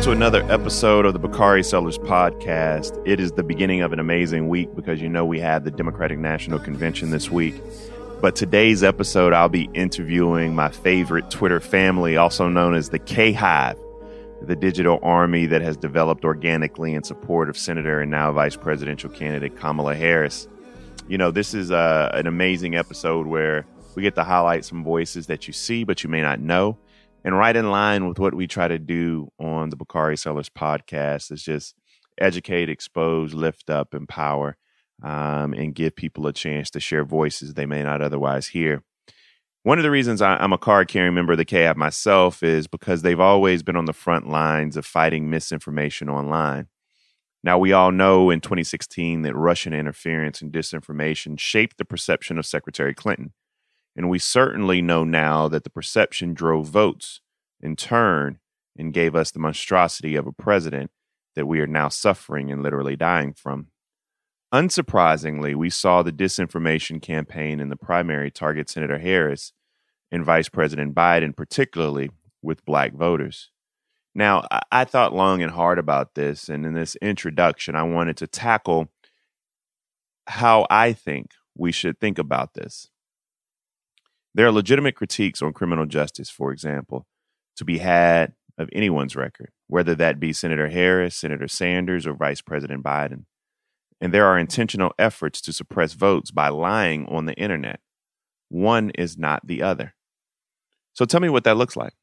[0.00, 2.98] Welcome to another episode of the Bakari Sellers Podcast.
[3.06, 6.18] It is the beginning of an amazing week because you know we have the Democratic
[6.18, 7.54] National Convention this week.
[8.22, 13.34] But today's episode, I'll be interviewing my favorite Twitter family, also known as the K
[13.34, 13.78] Hive,
[14.40, 19.10] the digital army that has developed organically in support of Senator and now Vice Presidential
[19.10, 20.48] candidate Kamala Harris.
[21.08, 25.26] You know, this is uh, an amazing episode where we get to highlight some voices
[25.26, 26.78] that you see but you may not know
[27.24, 31.30] and right in line with what we try to do on the Bakari Sellers podcast
[31.30, 31.74] is just
[32.18, 34.56] educate, expose, lift up, empower,
[35.02, 38.82] um, and give people a chance to share voices they may not otherwise hear.
[39.62, 42.42] One of the reasons I, am a card carrying member of the K Hive myself
[42.42, 46.68] is because they've always been on the front lines of fighting misinformation online.
[47.42, 52.46] Now, we all know in 2016 that Russian interference and disinformation shaped the perception of
[52.46, 53.32] Secretary Clinton.
[53.96, 57.20] And we certainly know now that the perception drove votes
[57.60, 58.38] in turn
[58.76, 60.90] and gave us the monstrosity of a president
[61.34, 63.68] that we are now suffering and literally dying from.
[64.52, 69.52] Unsurprisingly, we saw the disinformation campaign in the primary target Senator Harris
[70.10, 72.10] and Vice President Biden, particularly
[72.42, 73.50] with black voters.
[74.12, 78.26] Now, I thought long and hard about this, and in this introduction, I wanted to
[78.26, 78.88] tackle
[80.26, 82.88] how I think we should think about this.
[84.34, 87.06] There are legitimate critiques on criminal justice, for example,
[87.56, 92.40] to be had of anyone's record, whether that be Senator Harris, Senator Sanders, or Vice
[92.40, 93.24] President Biden.
[94.00, 97.80] And there are intentional efforts to suppress votes by lying on the internet.
[98.48, 99.94] One is not the other.
[100.92, 101.94] So tell me what that looks like.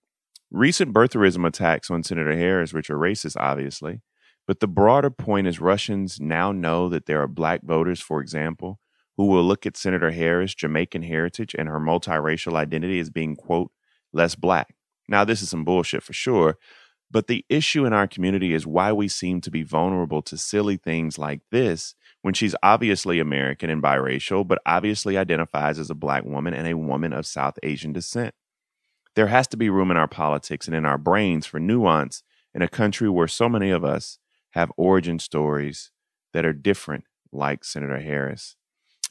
[0.52, 4.02] Recent birtherism attacks on Senator Harris, which are racist, obviously,
[4.48, 8.80] but the broader point is Russians now know that there are black voters, for example,
[9.18, 13.72] who will look at Senator Harris' Jamaican heritage and her multiracial identity as being, quote,
[14.14, 14.76] less black.
[15.10, 16.58] Now, this is some bullshit for sure,
[17.10, 20.78] but the issue in our community is why we seem to be vulnerable to silly
[20.78, 26.26] things like this when she's obviously American and biracial, but obviously identifies as a black
[26.26, 28.36] woman and a woman of South Asian descent.
[29.16, 32.22] There has to be room in our politics and in our brains for nuance
[32.54, 34.20] in a country where so many of us
[34.52, 35.92] have origin stories
[36.34, 38.56] that are different, like Senator Harris.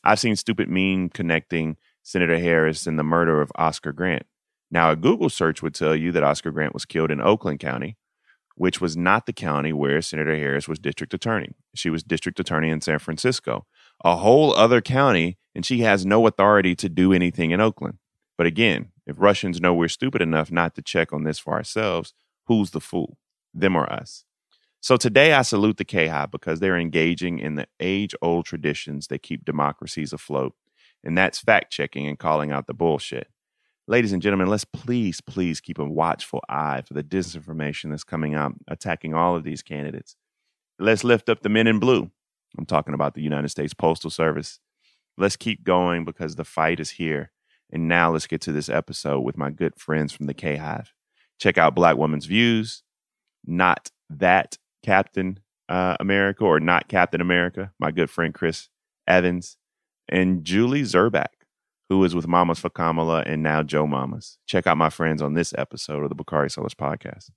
[0.06, 4.25] I've seen stupid meme connecting Senator Harris and the murder of Oscar Grant.
[4.71, 7.97] Now, a Google search would tell you that Oscar Grant was killed in Oakland County,
[8.55, 11.56] which was not the county where Senator Harris was district attorney.
[11.75, 13.66] She was district attorney in San Francisco,
[14.05, 17.99] a whole other county, and she has no authority to do anything in Oakland.
[18.39, 22.15] But again, if Russians know we're stupid enough not to check on this for ourselves,
[22.47, 23.19] who's the fool?
[23.53, 24.25] Them or us?
[24.87, 29.09] So today I salute the K Hive because they're engaging in the age old traditions
[29.09, 30.55] that keep democracies afloat.
[31.03, 33.27] And that's fact checking and calling out the bullshit.
[33.89, 38.37] Ladies and gentlemen, let's please, please keep a watchful eye for the disinformation that's coming
[38.37, 40.15] out, attacking all of these candidates.
[40.79, 42.09] Let's lift up the men in blue.
[42.57, 44.61] I'm talking about the United States Postal Service.
[45.19, 47.33] Let's keep going because the fight is here.
[47.73, 50.93] And now let's get to this episode with my good friends from the K Hive.
[51.41, 52.85] Check out Black Woman's Views,
[53.45, 58.69] Not That Captain uh, America or not Captain America, my good friend Chris
[59.09, 59.57] Evans,
[60.09, 61.43] and Julie Zebrak,
[61.89, 64.39] who is with Mamas for Kamala and now Joe Mamas.
[64.47, 67.31] Check out my friends on this episode of the Bakari Sellers podcast.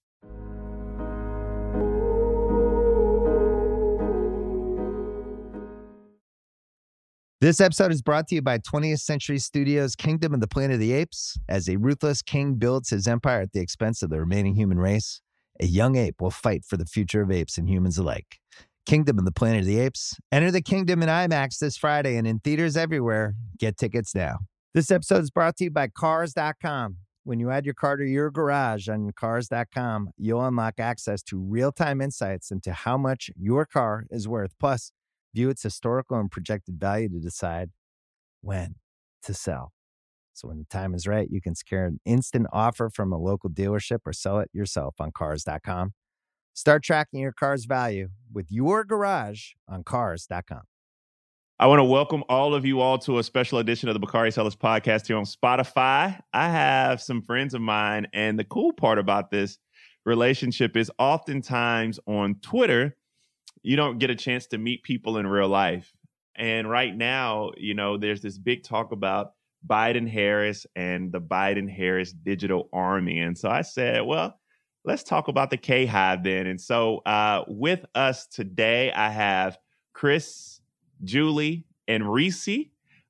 [7.42, 10.80] This episode is brought to you by 20th Century Studios' Kingdom of the Planet of
[10.82, 11.40] the Apes.
[11.48, 15.22] As a ruthless king builds his empire at the expense of the remaining human race,
[15.60, 18.40] a young ape will fight for the future of apes and humans alike.
[18.86, 20.16] Kingdom of the Planet of the Apes.
[20.32, 23.36] Enter the kingdom in IMAX this Friday and in theaters everywhere.
[23.58, 24.40] Get tickets now.
[24.74, 26.98] This episode is brought to you by Cars.com.
[27.24, 31.72] When you add your car to your garage on Cars.com, you'll unlock access to real
[31.72, 34.54] time insights into how much your car is worth.
[34.60, 34.92] Plus,
[35.36, 37.70] view its historical and projected value to decide
[38.42, 38.76] when
[39.24, 39.74] to sell.
[40.40, 43.50] So when the time is right, you can secure an instant offer from a local
[43.50, 45.92] dealership or sell it yourself on cars.com.
[46.54, 50.62] Start tracking your car's value with your garage on cars.com.
[51.60, 54.32] I want to welcome all of you all to a special edition of the Bakari
[54.32, 56.18] Sellers podcast here on Spotify.
[56.32, 59.58] I have some friends of mine, and the cool part about this
[60.06, 62.96] relationship is oftentimes on Twitter,
[63.62, 65.92] you don't get a chance to meet people in real life.
[66.34, 69.34] And right now, you know, there's this big talk about
[69.68, 73.20] Biden Harris and the Biden Harris digital army.
[73.20, 74.40] And so I said, well,
[74.86, 76.48] let's talk about the K Hive then.
[76.48, 79.58] And so uh, with us today, I have
[79.94, 80.62] Chris,
[81.04, 82.48] Julie, and Reese.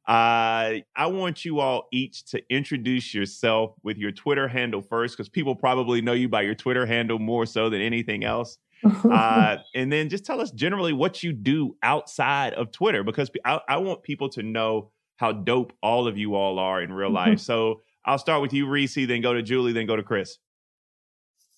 [0.07, 5.30] Uh, I want you all each to introduce yourself with your Twitter handle first, because
[5.30, 8.57] people probably know you by your Twitter handle more so than anything else.
[9.12, 13.60] uh, and then just tell us generally what you do outside of Twitter, because I,
[13.69, 17.39] I want people to know how dope all of you all are in real life.
[17.51, 20.38] so I'll start with you, Reese, then go to Julie, then go to Chris.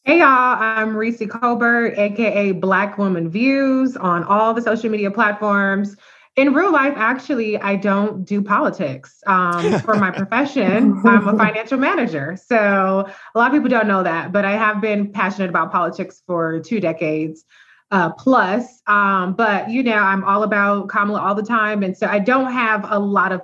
[0.04, 5.96] Hey y'all, I'm Reese Colbert, aka Black Woman Views on all the social media platforms.
[6.38, 9.22] In real life, actually, I don't do politics.
[9.28, 12.36] Um, for my profession, I'm a financial manager.
[12.36, 13.06] So
[13.36, 16.62] a lot of people don't know that, but I have been passionate about politics for
[16.62, 17.46] two decades
[17.92, 18.82] uh, plus.
[18.88, 22.52] Um, but you know, I'm all about Kamala all the time, and so I don't
[22.52, 23.42] have a lot of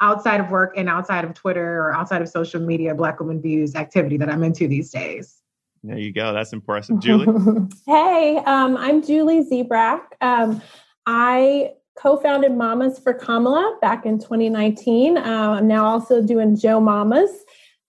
[0.00, 3.74] outside of work and outside of Twitter or outside of social media Black Woman Views
[3.74, 5.40] activity that I'm into these days.
[5.82, 6.32] There you go.
[6.32, 7.26] That's impressive, Julie.
[7.86, 10.02] hey, um, I'm Julie Zebrak.
[10.20, 10.60] Um,
[11.06, 15.16] I co-founded Mamas for Kamala back in 2019.
[15.16, 17.30] Uh, I'm now also doing Joe Mamas.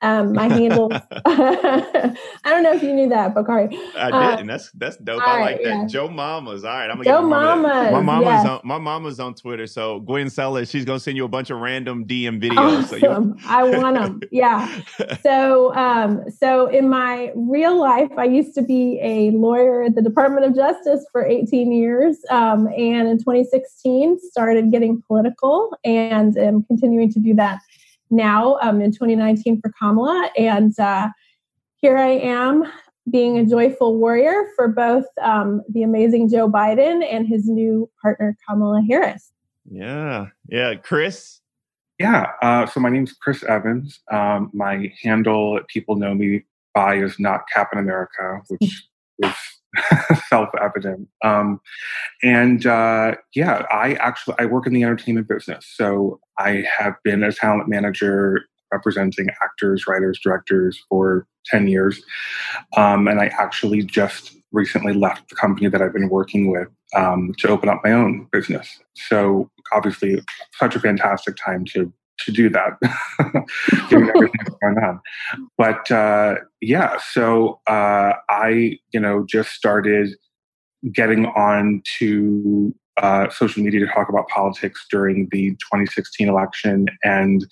[0.03, 0.92] Um, my handle.
[1.25, 2.15] I
[2.45, 3.77] don't know if you knew that, Bakari.
[3.95, 4.48] I uh, didn't.
[4.48, 5.21] That's that's dope.
[5.21, 5.63] I like that.
[5.63, 5.86] Yeah.
[5.88, 6.63] Joe Mamas.
[6.63, 7.92] All right, I'm gonna Joe Mamas.
[7.92, 8.45] My mama's yes.
[8.48, 9.68] on my mama's on Twitter.
[9.68, 12.83] So Gwen Sellers, she's gonna send you a bunch of random DM videos.
[12.83, 13.38] Awesome.
[13.39, 14.21] So I want them.
[14.31, 14.81] Yeah.
[15.21, 20.01] so um, so in my real life, I used to be a lawyer at the
[20.01, 26.63] Department of Justice for 18 years, um, and in 2016 started getting political, and am
[26.63, 27.59] continuing to do that
[28.12, 30.30] now um, in 2019 for Kamala.
[30.38, 31.10] And uh,
[31.78, 32.63] here I am
[33.10, 38.38] being a joyful warrior for both um, the amazing Joe Biden and his new partner,
[38.48, 39.31] Kamala Harris.
[39.69, 40.28] Yeah.
[40.50, 40.75] Yeah.
[40.75, 41.40] Chris?
[42.00, 42.28] Yeah.
[42.42, 44.00] Uh, so my name's Chris Evans.
[44.12, 46.44] Um, my handle people know me
[46.74, 48.88] by is not Captain America, which
[49.19, 49.34] is
[50.29, 51.07] self-evident.
[51.23, 51.59] Um,
[52.23, 57.23] and uh, yeah, I actually I work in the entertainment business, so I have been
[57.23, 62.01] a talent manager representing actors, writers, directors for ten years,
[62.77, 67.33] um, and I actually just recently left the company that I've been working with um,
[67.39, 68.79] to open up my own business.
[68.95, 70.21] So obviously,
[70.59, 72.74] such a fantastic time to to do that,
[73.90, 75.00] given everything going on.
[75.58, 80.10] But uh, yeah, so uh, I, you know, just started
[80.94, 87.46] getting on to uh, social media to talk about politics during the 2016 election and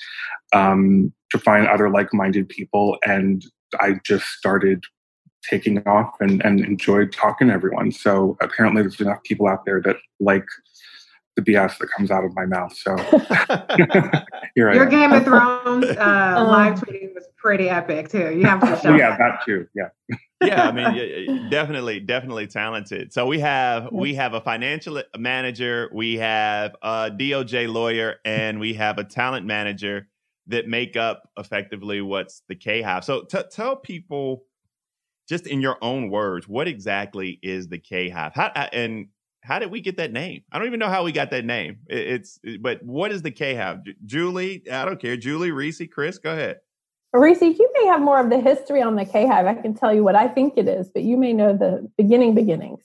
[0.54, 2.98] um, to find other like-minded people.
[3.04, 3.44] And
[3.80, 4.84] I just started
[5.50, 7.92] taking off and, and enjoyed talking to everyone.
[7.92, 10.46] So apparently there's enough people out there that like
[11.40, 12.76] the BS that comes out of my mouth.
[12.76, 12.96] So
[14.56, 18.36] here Your Game of Thrones uh, uh, live tweeting was pretty epic too.
[18.36, 18.96] You have to show.
[18.96, 19.68] yeah, that too.
[19.76, 19.90] Yeah.
[20.42, 23.14] yeah, I mean, definitely, definitely talented.
[23.14, 28.74] So we have we have a financial manager, we have a DOJ lawyer, and we
[28.74, 30.08] have a talent manager
[30.48, 33.04] that make up effectively what's the K Hive.
[33.04, 34.44] So t- tell people,
[35.28, 38.34] just in your own words, what exactly is the K Hive?
[38.34, 39.08] How and
[39.42, 40.44] how did we get that name?
[40.52, 41.80] I don't even know how we got that name.
[41.88, 43.80] It's but what is the K Hive?
[44.06, 45.18] Julie, I don't care.
[45.18, 46.60] Julie, Reese, Chris, go ahead.
[47.14, 49.48] Reese, you may have more of the history on the K Hive.
[49.48, 52.36] I can tell you what I think it is, but you may know the beginning
[52.36, 52.84] beginnings.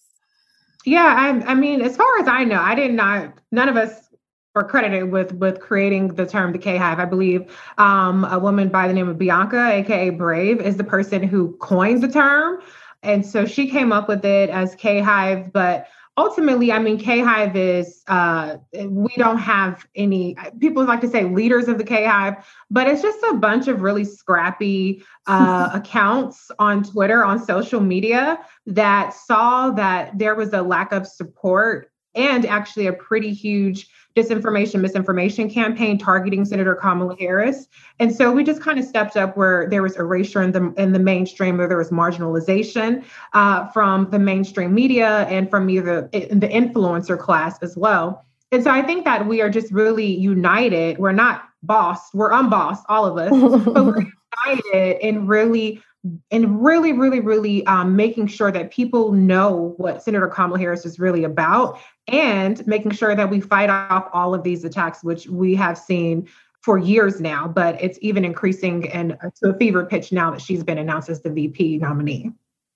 [0.86, 3.34] Yeah, I, I mean, as far as I know, I did not.
[3.52, 4.08] None of us
[4.54, 7.00] are credited with with creating the term the K Hive.
[7.00, 11.22] I believe um, a woman by the name of Bianca, aka Brave, is the person
[11.22, 12.60] who coined the term,
[13.02, 17.20] and so she came up with it as K Hive, but ultimately, I mean, K
[17.20, 22.04] Hive is, uh, we don't have any, people like to say leaders of the K
[22.04, 22.34] Hive,
[22.70, 28.38] but it's just a bunch of really scrappy uh, accounts on Twitter, on social media
[28.66, 34.80] that saw that there was a lack of support and actually a pretty huge disinformation,
[34.80, 37.66] misinformation campaign targeting Senator Kamala Harris.
[37.98, 40.92] And so we just kind of stepped up where there was erasure in the in
[40.92, 46.48] the mainstream, where there was marginalization uh, from the mainstream media and from either the
[46.48, 48.24] influencer class as well.
[48.52, 50.98] And so I think that we are just really united.
[50.98, 54.06] We're not boss, we're unbossed, all of us, but we're
[54.46, 55.82] united in really
[56.30, 60.98] and really, really, really um, making sure that people know what Senator Kamala Harris is
[60.98, 65.54] really about and making sure that we fight off all of these attacks, which we
[65.54, 66.28] have seen
[66.62, 70.40] for years now, but it's even increasing and uh, to a fever pitch now that
[70.40, 72.30] she's been announced as the VP nominee.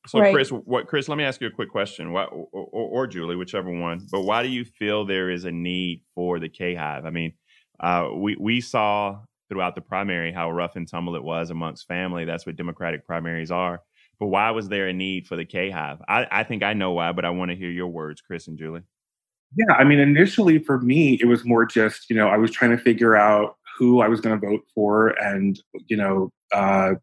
[0.06, 0.32] So, right.
[0.32, 1.08] Chris, what Chris?
[1.08, 4.06] Let me ask you a quick question, why, or, or, or, Julie, whichever one.
[4.10, 7.04] But why do you feel there is a need for the K Hive?
[7.04, 7.34] I mean,
[7.80, 9.20] uh, we we saw
[9.50, 12.24] throughout the primary how rough and tumble it was amongst family.
[12.24, 13.82] That's what Democratic primaries are.
[14.18, 15.98] But why was there a need for the K Hive?
[16.08, 18.58] I, I think I know why, but I want to hear your words, Chris and
[18.58, 18.82] Julie.
[19.56, 22.70] Yeah, I mean, initially for me, it was more just, you know, I was trying
[22.72, 25.08] to figure out who I was going to vote for.
[25.22, 26.94] And, you know, uh,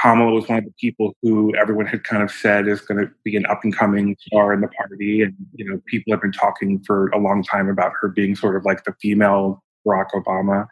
[0.00, 3.10] Kamala was one of the people who everyone had kind of said is going to
[3.24, 5.22] be an up and coming star in the party.
[5.22, 8.56] And, you know, people have been talking for a long time about her being sort
[8.56, 10.66] of like the female Barack Obama.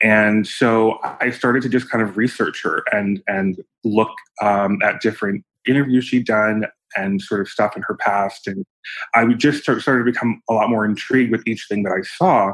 [0.00, 4.10] And so I started to just kind of research her and and look
[4.42, 6.66] um, at different interviews she'd done
[6.98, 8.46] and sort of stuff in her past.
[8.46, 8.64] And
[9.14, 11.92] I would just start, started to become a lot more intrigued with each thing that
[11.92, 12.52] I saw.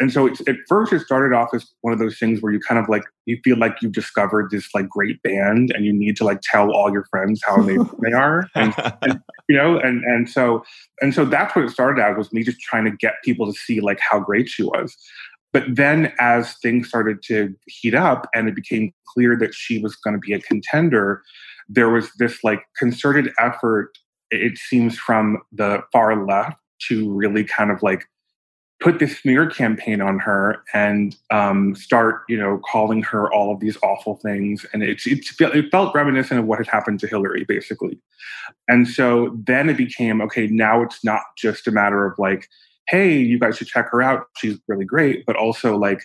[0.00, 2.60] And so it, at first it started off as one of those things where you
[2.60, 6.16] kind of like, you feel like you've discovered this like great band and you need
[6.16, 8.48] to like tell all your friends how amazing they are.
[8.54, 10.64] And, and, you know, and, and so,
[11.00, 13.58] and so that's what it started as was me just trying to get people to
[13.58, 14.96] see like how great she was.
[15.52, 19.96] But then as things started to heat up and it became clear that she was
[19.96, 21.22] going to be a contender,
[21.68, 23.92] there was this like concerted effort,
[24.30, 26.58] it seems, from the far left
[26.88, 28.04] to really kind of like
[28.80, 33.60] put this smear campaign on her and um, start, you know, calling her all of
[33.60, 34.66] these awful things.
[34.72, 37.98] And it, it, it felt reminiscent of what had happened to Hillary, basically.
[38.68, 42.48] And so then it became okay, now it's not just a matter of like,
[42.88, 44.26] hey, you guys should check her out.
[44.36, 46.02] She's really great, but also like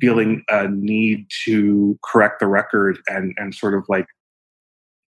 [0.00, 4.06] feeling a need to correct the record and and sort of like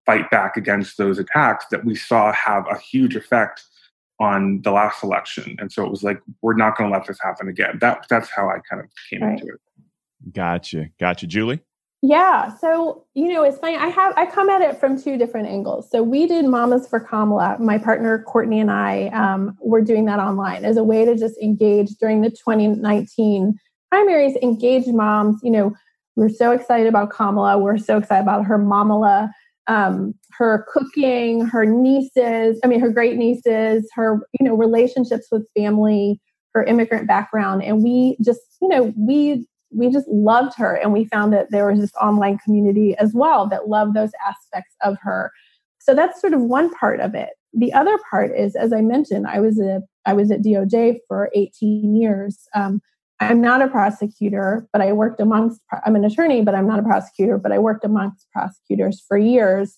[0.05, 3.63] fight back against those attacks that we saw have a huge effect
[4.19, 5.55] on the last election.
[5.59, 7.77] And so it was like, we're not going to let this happen again.
[7.81, 9.39] That that's how I kind of came right.
[9.39, 9.59] into it.
[10.31, 10.89] Gotcha.
[10.99, 11.27] Gotcha.
[11.27, 11.61] Julie?
[12.01, 12.53] Yeah.
[12.57, 13.77] So, you know, it's funny.
[13.77, 15.89] I have, I come at it from two different angles.
[15.89, 17.57] So we did Mamas for Kamala.
[17.59, 21.37] My partner, Courtney, and I um, were doing that online as a way to just
[21.37, 23.57] engage during the 2019
[23.89, 25.39] primaries, engage moms.
[25.43, 25.73] You know,
[26.17, 27.57] we're so excited about Kamala.
[27.57, 29.31] We're so excited about her Mamala
[29.67, 35.47] um, her cooking, her nieces, I mean, her great nieces, her, you know, relationships with
[35.55, 36.19] family,
[36.53, 37.63] her immigrant background.
[37.63, 40.75] And we just, you know, we, we just loved her.
[40.75, 44.75] And we found that there was this online community as well that loved those aspects
[44.81, 45.31] of her.
[45.79, 47.29] So that's sort of one part of it.
[47.53, 51.29] The other part is, as I mentioned, I was a, I was at DOJ for
[51.33, 52.47] 18 years.
[52.55, 52.81] Um,
[53.29, 56.83] I'm not a prosecutor, but I worked amongst, I'm an attorney, but I'm not a
[56.83, 59.77] prosecutor, but I worked amongst prosecutors for years.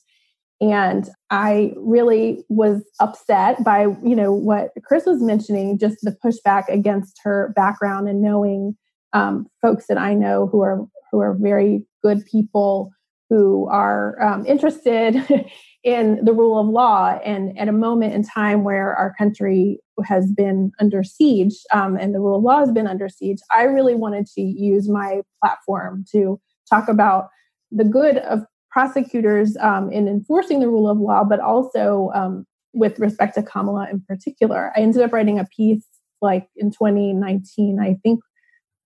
[0.61, 6.69] And I really was upset by, you know, what Chris was mentioning, just the pushback
[6.69, 8.77] against her background and knowing
[9.13, 12.91] um, folks that I know who are who are very good people
[13.29, 15.15] who are um, interested
[15.85, 17.17] in the rule of law.
[17.23, 22.13] And at a moment in time where our country has been under siege um, and
[22.13, 26.03] the rule of law has been under siege i really wanted to use my platform
[26.11, 26.39] to
[26.69, 27.29] talk about
[27.71, 32.99] the good of prosecutors um, in enforcing the rule of law but also um, with
[32.99, 34.73] respect to kamala in particular.
[34.75, 35.85] I ended up writing a piece
[36.21, 38.19] like in 2019 i think.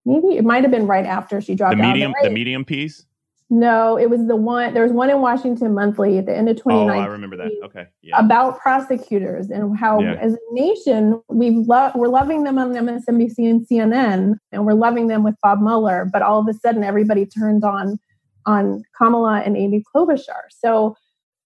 [0.05, 3.05] Maybe it might have been right after she dropped the medium out the medium piece
[3.51, 4.75] no, it was the one.
[4.75, 7.01] There was one in Washington Monthly at the end of 2019.
[7.01, 7.51] Oh, I remember that.
[7.63, 8.19] Okay, yeah.
[8.19, 10.17] About prosecutors and how, yeah.
[10.21, 15.07] as a nation, we love we're loving them on MSNBC and CNN, and we're loving
[15.07, 16.07] them with Bob Mueller.
[16.11, 17.99] But all of a sudden, everybody turned on
[18.45, 20.43] on Kamala and Amy Klobuchar.
[20.51, 20.95] So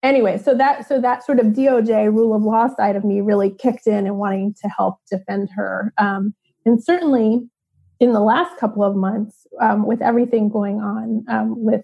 [0.04, 3.50] anyway, so that so that sort of DOJ rule of law side of me really
[3.50, 5.94] kicked in and wanting to help defend her.
[5.98, 7.48] Um, and certainly
[8.02, 11.84] in the last couple of months, um, with everything going on um, with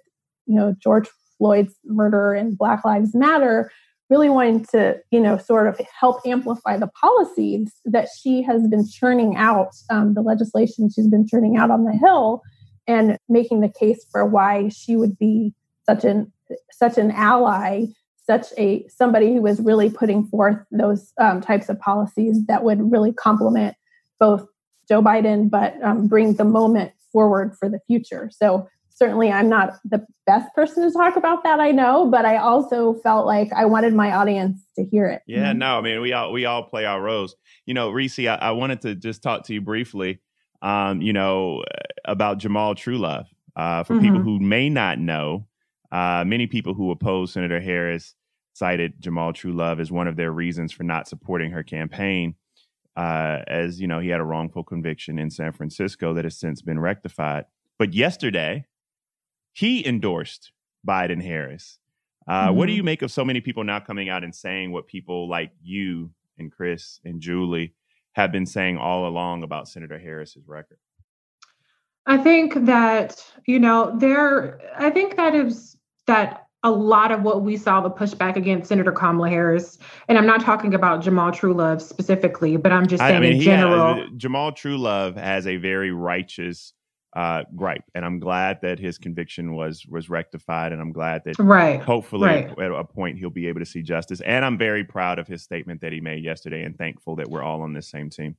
[0.50, 3.72] you know George Floyd's murder and Black Lives Matter,
[4.10, 8.86] really wanting to you know sort of help amplify the policies that she has been
[8.89, 12.41] churning out, um, the legislation she's been churning out on the Hill,
[12.88, 15.53] and making the case for why she would be
[15.86, 16.34] such an
[16.72, 17.86] such an ally
[18.29, 22.91] such a somebody who was really putting forth those um, types of policies that would
[22.91, 23.75] really complement
[24.20, 24.46] both
[24.88, 28.29] Joe Biden, but um, bring the moment forward for the future.
[28.32, 28.68] So
[29.00, 32.94] certainly I'm not the best person to talk about that, I know, but I also
[33.01, 35.22] felt like I wanted my audience to hear it.
[35.25, 37.36] Yeah, no, I mean we all we all play our roles.
[37.65, 40.20] You know, Reese, I, I wanted to just talk to you briefly,
[40.62, 41.63] um, you know,
[42.06, 43.25] about Jamal Trulove.
[43.56, 44.03] Uh, for mm-hmm.
[44.06, 45.46] people who may not know,
[45.91, 48.15] uh, many people who oppose Senator Harris
[48.53, 52.36] cited Jamal Trulove as one of their reasons for not supporting her campaign.
[52.96, 56.62] Uh, as you know, he had a wrongful conviction in San Francisco that has since
[56.62, 57.46] been rectified.
[57.77, 58.65] But yesterday,
[59.53, 60.51] he endorsed
[60.88, 61.79] Biden Harris.
[62.27, 62.58] Uh, mm-hmm.
[62.58, 62.77] What do mm-hmm.
[62.77, 66.12] you make of so many people now coming out and saying what people like you
[66.38, 67.74] and Chris and Julie
[68.13, 70.77] have been saying all along about Senator Harris's record?
[72.06, 75.77] I think that, you know, there, I think that is
[76.08, 79.77] that a lot of what we saw the pushback against Senator Kamala Harris.
[80.08, 83.41] And I'm not talking about Jamal Trulove specifically, but I'm just saying I mean, in
[83.41, 83.96] general.
[83.96, 86.74] Has, Jamal Trulove has a very righteous
[87.16, 91.39] uh, gripe, and I'm glad that his conviction was was rectified, and I'm glad that
[91.39, 92.60] right, hopefully right.
[92.60, 94.22] at a point he'll be able to see justice.
[94.22, 97.44] And I'm very proud of his statement that he made yesterday, and thankful that we're
[97.44, 98.36] all on this same team.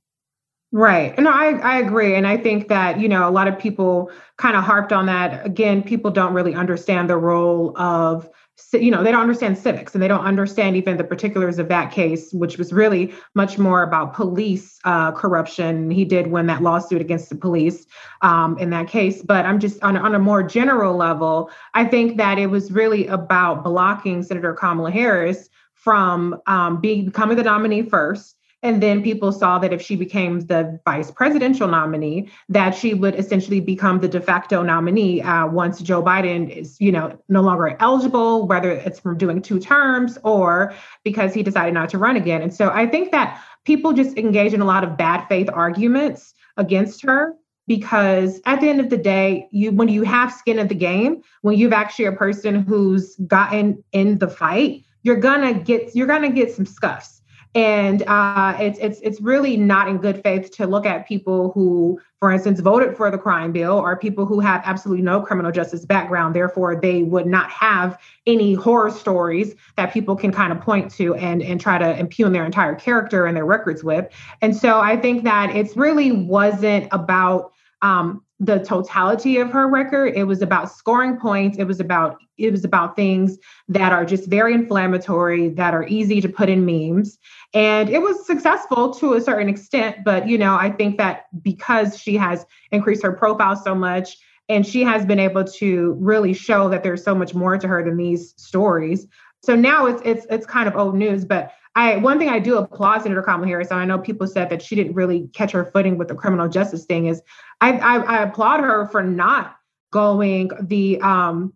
[0.73, 1.19] Right.
[1.19, 2.15] No, I, I agree.
[2.15, 5.45] And I think that, you know, a lot of people kind of harped on that.
[5.45, 8.29] Again, people don't really understand the role of,
[8.73, 11.93] you know, they don't understand civics and they don't understand even the particulars of that
[11.93, 15.91] case, which was really much more about police uh, corruption.
[15.91, 17.87] He did win that lawsuit against the police
[18.23, 19.23] um, in that case.
[19.23, 23.07] But I'm just on, on a more general level, I think that it was really
[23.07, 29.33] about blocking Senator Kamala Harris from um, being becoming the nominee first and then people
[29.33, 34.09] saw that if she became the vice presidential nominee, that she would essentially become the
[34.09, 39.01] de facto nominee uh, once Joe Biden is, you know, no longer eligible, whether it's
[39.01, 40.75] from doing two terms or
[41.05, 42.43] because he decided not to run again.
[42.43, 46.35] And so I think that people just engage in a lot of bad faith arguments
[46.57, 47.35] against her
[47.67, 51.23] because at the end of the day you when you have skin in the game
[51.43, 56.31] when you've actually a person who's gotten in the fight you're gonna get you're gonna
[56.31, 57.20] get some scuffs
[57.55, 62.01] and uh, it's it's it's really not in good faith to look at people who,
[62.21, 65.85] for instance, voted for the crime bill, or people who have absolutely no criminal justice
[65.85, 66.35] background.
[66.35, 71.15] Therefore, they would not have any horror stories that people can kind of point to
[71.17, 74.07] and and try to impugn their entire character and their records with.
[74.41, 77.53] And so, I think that it's really wasn't about
[77.83, 82.51] um, the totality of her record it was about scoring points it was about it
[82.51, 87.19] was about things that are just very inflammatory that are easy to put in memes.
[87.53, 91.99] And it was successful to a certain extent but you know i think that because
[91.99, 94.17] she has increased her profile so much
[94.49, 97.85] and she has been able to really show that there's so much more to her
[97.85, 99.07] than these stories.
[99.43, 102.57] So now it's it's it's kind of old news but I one thing I do
[102.59, 105.71] applaud Senator Kamala Harris, and I know people said that she didn't really catch her
[105.73, 107.07] footing with the criminal justice thing.
[107.07, 107.23] Is
[107.61, 109.57] I I, I applaud her for not
[109.93, 111.53] going the um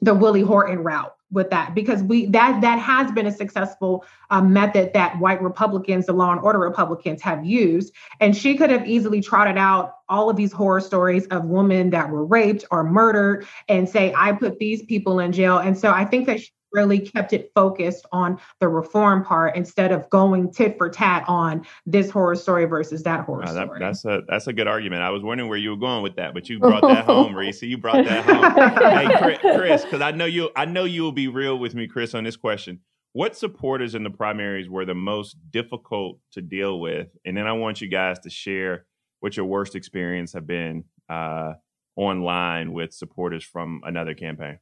[0.00, 4.40] the Willie Horton route with that because we that that has been a successful uh,
[4.40, 7.92] method that white Republicans, the law and order Republicans, have used.
[8.20, 12.10] And she could have easily trotted out all of these horror stories of women that
[12.10, 16.04] were raped or murdered and say, "I put these people in jail." And so I
[16.04, 20.76] think that she really kept it focused on the reform part instead of going tit
[20.78, 23.80] for tat on this horror story versus that horror that, story.
[23.80, 25.02] That's a that's a good argument.
[25.02, 27.62] I was wondering where you were going with that, but you brought that home, Reese.
[27.62, 29.32] You brought that home.
[29.40, 32.14] hey, Chris, because I know you I know you will be real with me, Chris,
[32.14, 32.80] on this question.
[33.12, 37.08] What supporters in the primaries were the most difficult to deal with?
[37.24, 38.84] And then I want you guys to share
[39.20, 41.54] what your worst experience have been uh,
[41.96, 44.58] online with supporters from another campaign.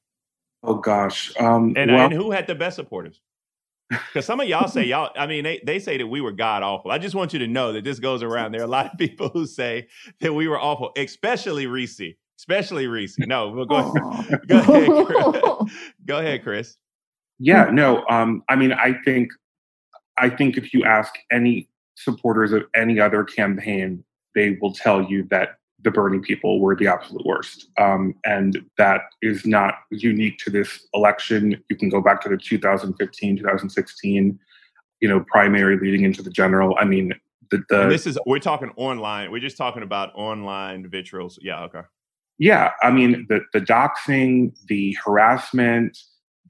[0.66, 1.32] Oh gosh.
[1.38, 3.20] Um, and, well, and who had the best supporters?
[3.90, 6.62] Because some of y'all say y'all, I mean, they, they say that we were god
[6.62, 6.90] awful.
[6.90, 8.52] I just want you to know that this goes around.
[8.52, 9.88] There are a lot of people who say
[10.20, 12.00] that we were awful, especially Reese.
[12.38, 13.16] Especially Reese.
[13.18, 14.40] No, we'll go, ahead.
[14.48, 15.06] go ahead.
[15.06, 15.72] Chris.
[16.06, 16.76] go ahead, Chris.
[17.38, 18.04] Yeah, no.
[18.08, 19.30] Um, I mean, I think,
[20.16, 24.02] I think if you ask any supporters of any other campaign,
[24.34, 27.68] they will tell you that the Bernie people were the absolute worst.
[27.78, 31.62] Um, and that is not unique to this election.
[31.68, 34.38] You can go back to the 2015, 2016,
[35.00, 36.74] you know, primary leading into the general.
[36.80, 37.12] I mean,
[37.50, 39.30] the, the this is we're talking online.
[39.30, 41.30] We're just talking about online vitriol.
[41.40, 41.82] Yeah, okay.
[42.38, 45.96] Yeah, I mean the the doxing, the harassment,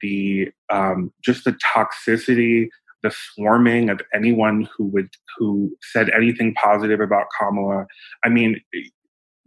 [0.01, 2.69] the um, just the toxicity,
[3.03, 7.85] the swarming of anyone who would who said anything positive about Kamala.
[8.23, 8.59] I mean,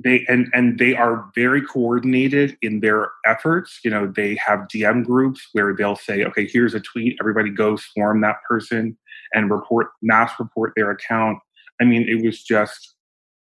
[0.02, 5.04] they and and they are very coordinated in their efforts you know they have dm
[5.04, 8.96] groups where they'll say okay here's a tweet everybody go swarm that person
[9.32, 11.38] and report mass report their account
[11.80, 12.94] i mean it was just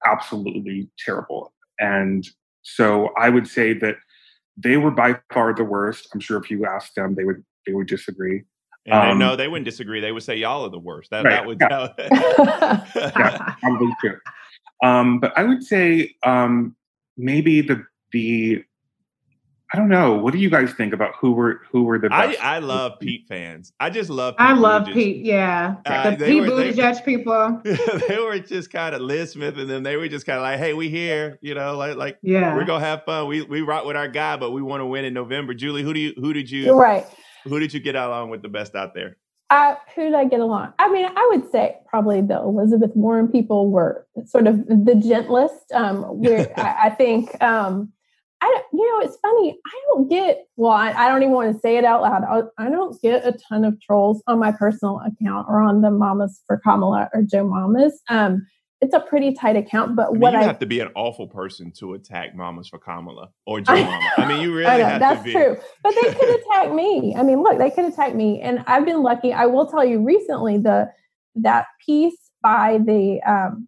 [0.06, 2.28] absolutely terrible and
[2.62, 3.96] so i would say that
[4.56, 7.74] they were by far the worst i'm sure if you asked them they would they
[7.74, 8.44] would disagree
[8.90, 10.00] and um, no, they wouldn't disagree.
[10.00, 11.10] They would say y'all are the worst.
[11.12, 12.86] That, right, that would yeah.
[12.96, 14.18] yeah, probably true.
[14.84, 16.76] Um, but I would say um,
[17.18, 18.64] maybe the the
[19.74, 20.14] I don't know.
[20.14, 22.42] What do you guys think about who were who were the best?
[22.42, 23.74] I, I love Pete fans.
[23.82, 24.38] I just love.
[24.38, 24.94] Pete I love Buttigieg.
[24.94, 25.26] Pete.
[25.26, 27.62] Yeah, uh, the Pete Buttigieg people.
[28.08, 30.58] they were just kind of Liz Smith, and then they were just kind of like,
[30.58, 33.28] "Hey, we here, you know, like like yeah, we're gonna have fun.
[33.28, 35.94] We we rock with our guy, but we want to win in November." Julie, who
[35.94, 37.06] do you who did you right?
[37.44, 39.18] Who did you get along with the best out there?
[39.50, 40.74] Uh, who did I get along?
[40.78, 45.72] I mean, I would say probably the Elizabeth Warren people were sort of the gentlest.
[45.74, 47.94] Um, where I, I, think um,
[48.42, 49.58] I, you know, it's funny.
[49.66, 52.24] I don't get, well, I, I don't even want to say it out loud.
[52.24, 55.92] I, I, don't get a ton of trolls on my personal account or on the
[55.92, 58.02] Mamas for Kamala or Joe Mamas.
[58.10, 58.46] Um,
[58.80, 60.90] it's a pretty tight account, but I mean, what you I have to be an
[60.96, 64.10] awful person to attack Mamas for Kamala or Joe Mama.
[64.18, 65.32] I mean, you really I know, have that's to be.
[65.32, 65.58] true.
[65.84, 67.16] But they could attack me.
[67.18, 69.34] I mean, look, they could attack me, and I've been lucky.
[69.34, 70.92] I will tell you, recently the
[71.36, 73.68] that piece by the um,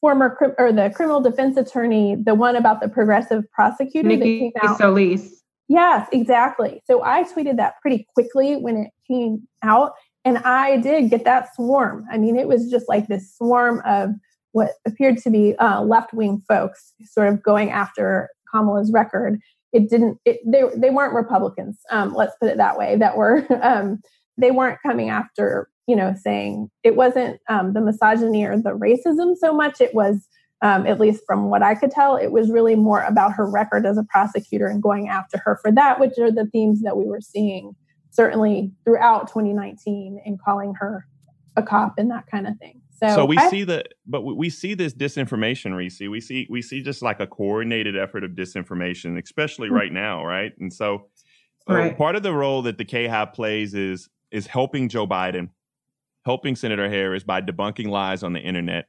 [0.00, 4.70] former or the criminal defense attorney, the one about the progressive prosecutor Nikki that came
[4.70, 4.78] out.
[4.78, 5.42] Solis.
[5.68, 6.82] Yes, exactly.
[6.86, 9.92] So I tweeted that pretty quickly when it came out,
[10.26, 12.04] and I did get that swarm.
[12.12, 14.10] I mean, it was just like this swarm of
[14.52, 19.40] what appeared to be uh, left wing folks, sort of going after Kamala's record.
[19.72, 20.18] It didn't.
[20.24, 21.78] It, they they weren't Republicans.
[21.90, 22.96] Um, let's put it that way.
[22.96, 24.00] That were um,
[24.36, 29.36] they weren't coming after you know, saying it wasn't um, the misogyny or the racism
[29.36, 29.80] so much.
[29.80, 30.28] It was,
[30.62, 33.84] um, at least from what I could tell, it was really more about her record
[33.84, 37.04] as a prosecutor and going after her for that, which are the themes that we
[37.04, 37.74] were seeing
[38.10, 41.06] certainly throughout 2019 and calling her
[41.56, 42.80] a cop and that kind of thing.
[43.02, 46.00] So, so we I, see the, but we see this disinformation, Reese.
[46.00, 49.76] We see we see just like a coordinated effort of disinformation, especially mm-hmm.
[49.76, 50.52] right now, right?
[50.60, 51.08] And so,
[51.66, 55.50] uh, part of the role that the K Hive plays is is helping Joe Biden
[56.24, 58.86] helping Senator Harris by debunking lies on the internet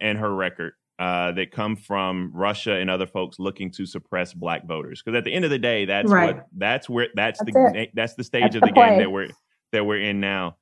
[0.00, 4.66] and her record uh, that come from Russia and other folks looking to suppress black
[4.66, 5.02] voters.
[5.02, 6.36] Because at the end of the day, that's right.
[6.36, 7.90] what that's where that's, that's the it.
[7.94, 9.28] that's the stage that's of the, the game that we're
[9.72, 10.56] that we're in now.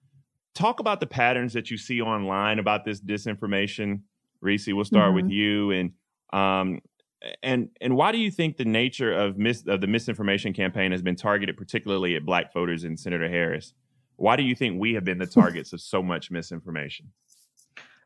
[0.55, 4.01] Talk about the patterns that you see online about this disinformation.
[4.41, 5.27] Reese, we'll start mm-hmm.
[5.27, 5.93] with you and
[6.33, 6.81] um,
[7.43, 11.03] and and why do you think the nature of mis- of the misinformation campaign has
[11.03, 13.75] been targeted particularly at black voters and Senator Harris?
[14.17, 17.13] Why do you think we have been the targets of so much misinformation?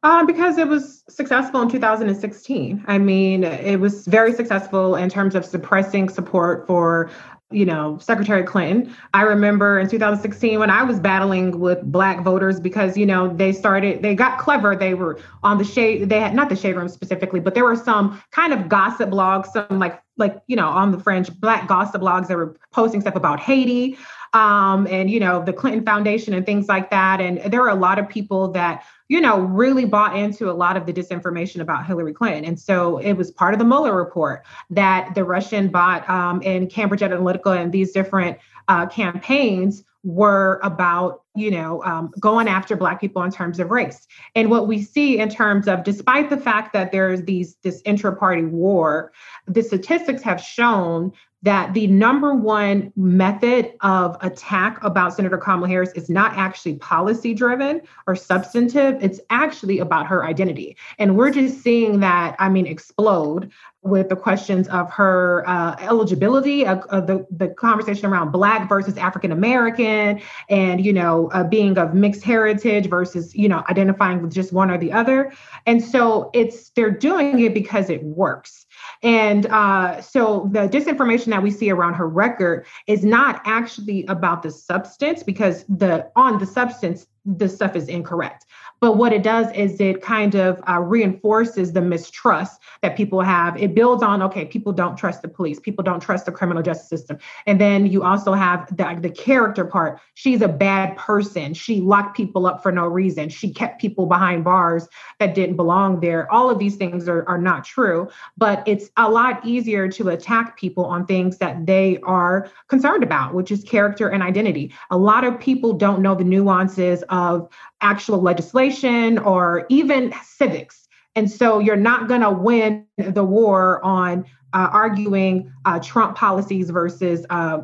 [0.02, 2.85] Uh, because it was successful in 2016.
[2.87, 7.11] I mean, it was very successful in terms of suppressing support for
[7.52, 8.94] you know, Secretary Clinton.
[9.14, 13.52] I remember in 2016 when I was battling with black voters because, you know, they
[13.52, 14.74] started, they got clever.
[14.74, 17.76] They were on the shade, they had not the shade room specifically, but there were
[17.76, 22.02] some kind of gossip blogs, some like, like, you know, on the fringe black gossip
[22.02, 23.96] blogs that were posting stuff about Haiti
[24.37, 27.22] um, and you know the Clinton Foundation and things like that.
[27.22, 30.77] And there are a lot of people that you know really bought into a lot
[30.77, 32.44] of the disinformation about Hillary Clinton.
[32.44, 37.01] And so it was part of the Mueller report that the Russian bot um, Cambridge
[37.01, 38.37] Analytica and these different
[38.68, 44.07] uh, campaigns were about you know um, going after black people in terms of race
[44.37, 48.44] and what we see in terms of despite the fact that there's these this intra-party
[48.44, 49.11] war
[49.48, 55.92] the statistics have shown that the number one method of attack about Senator Kamala Harris
[55.92, 58.96] is not actually policy driven or substantive.
[59.00, 60.76] It's actually about her identity.
[60.98, 63.52] And we're just seeing that, I mean, explode
[63.88, 68.96] with the questions of her uh, eligibility, of, of, the, the conversation around Black versus
[68.96, 74.33] African American, and, you know, uh, being of mixed heritage versus, you know, identifying with
[74.33, 75.33] just one or the other.
[75.66, 78.66] And so it's, they're doing it because it works.
[79.03, 84.42] And uh, so the disinformation that we see around her record is not actually about
[84.42, 88.46] the substance because the on the substance the stuff is incorrect.
[88.87, 93.61] But what it does is it kind of uh, reinforces the mistrust that people have.
[93.61, 96.88] It builds on, okay, people don't trust the police, people don't trust the criminal justice
[96.88, 97.18] system.
[97.46, 99.99] And then you also have the, the character part.
[100.14, 101.53] She's a bad person.
[101.53, 103.29] She locked people up for no reason.
[103.29, 104.87] She kept people behind bars
[105.18, 106.31] that didn't belong there.
[106.31, 110.57] All of these things are, are not true, but it's a lot easier to attack
[110.57, 114.72] people on things that they are concerned about, which is character and identity.
[114.92, 117.49] A lot of people don't know the nuances of
[117.81, 120.87] actual legislation or even civics.
[121.15, 126.71] And so you're not going to win the war on uh, arguing uh, Trump policies
[126.71, 127.61] versus uh,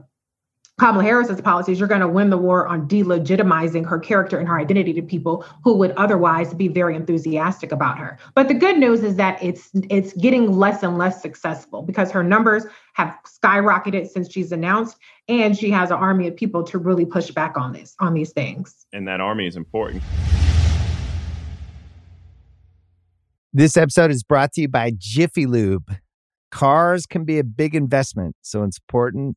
[0.78, 1.78] Kamala Harris's policies.
[1.78, 5.44] You're going to win the war on delegitimizing her character and her identity to people
[5.62, 8.18] who would otherwise be very enthusiastic about her.
[8.35, 12.24] But the good news is that it's it's getting less and less successful because her
[12.24, 14.96] numbers have skyrocketed since she's announced,
[15.28, 18.32] and she has an army of people to really push back on this on these
[18.32, 18.87] things.
[18.92, 20.02] And that army is important.
[23.52, 25.94] This episode is brought to you by Jiffy Lube.
[26.50, 29.37] Cars can be a big investment, so it's important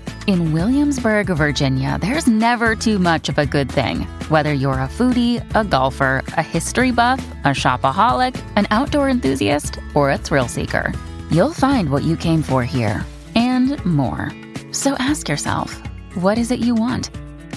[0.27, 4.01] In Williamsburg, Virginia, there's never too much of a good thing.
[4.29, 10.11] Whether you're a foodie, a golfer, a history buff, a shopaholic, an outdoor enthusiast, or
[10.11, 10.93] a thrill seeker,
[11.31, 13.03] you'll find what you came for here
[13.35, 14.31] and more.
[14.71, 15.81] So ask yourself,
[16.13, 17.09] what is it you want?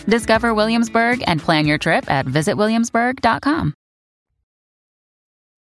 [0.06, 3.74] Discover Williamsburg and plan your trip at visitwilliamsburg.com.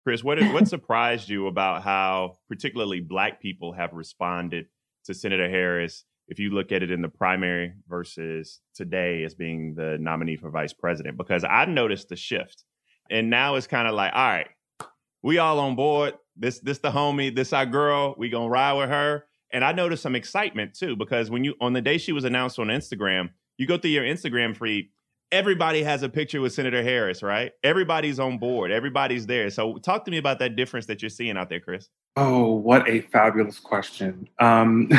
[0.04, 4.66] Chris, what what surprised you about how particularly black people have responded
[5.06, 9.76] to Senator Harris if you look at it in the primary versus today as being
[9.76, 11.18] the nominee for vice president?
[11.18, 12.63] Because I've noticed the shift.
[13.10, 14.48] And now it's kind of like, all right,
[15.24, 16.16] we all on board.
[16.36, 18.16] This this the homie, this our girl.
[18.18, 19.26] We gonna ride with her.
[19.52, 22.60] And I noticed some excitement too, because when you on the day she was announced
[22.60, 24.90] on Instagram, you go through your Instagram feed,
[25.32, 27.52] everybody has a picture with Senator Harris, right?
[27.63, 29.50] Everybody's on board, everybody's there.
[29.50, 31.90] So talk to me about that difference that you're seeing out there, Chris.
[32.16, 34.28] Oh, what a fabulous question.
[34.40, 34.90] Um,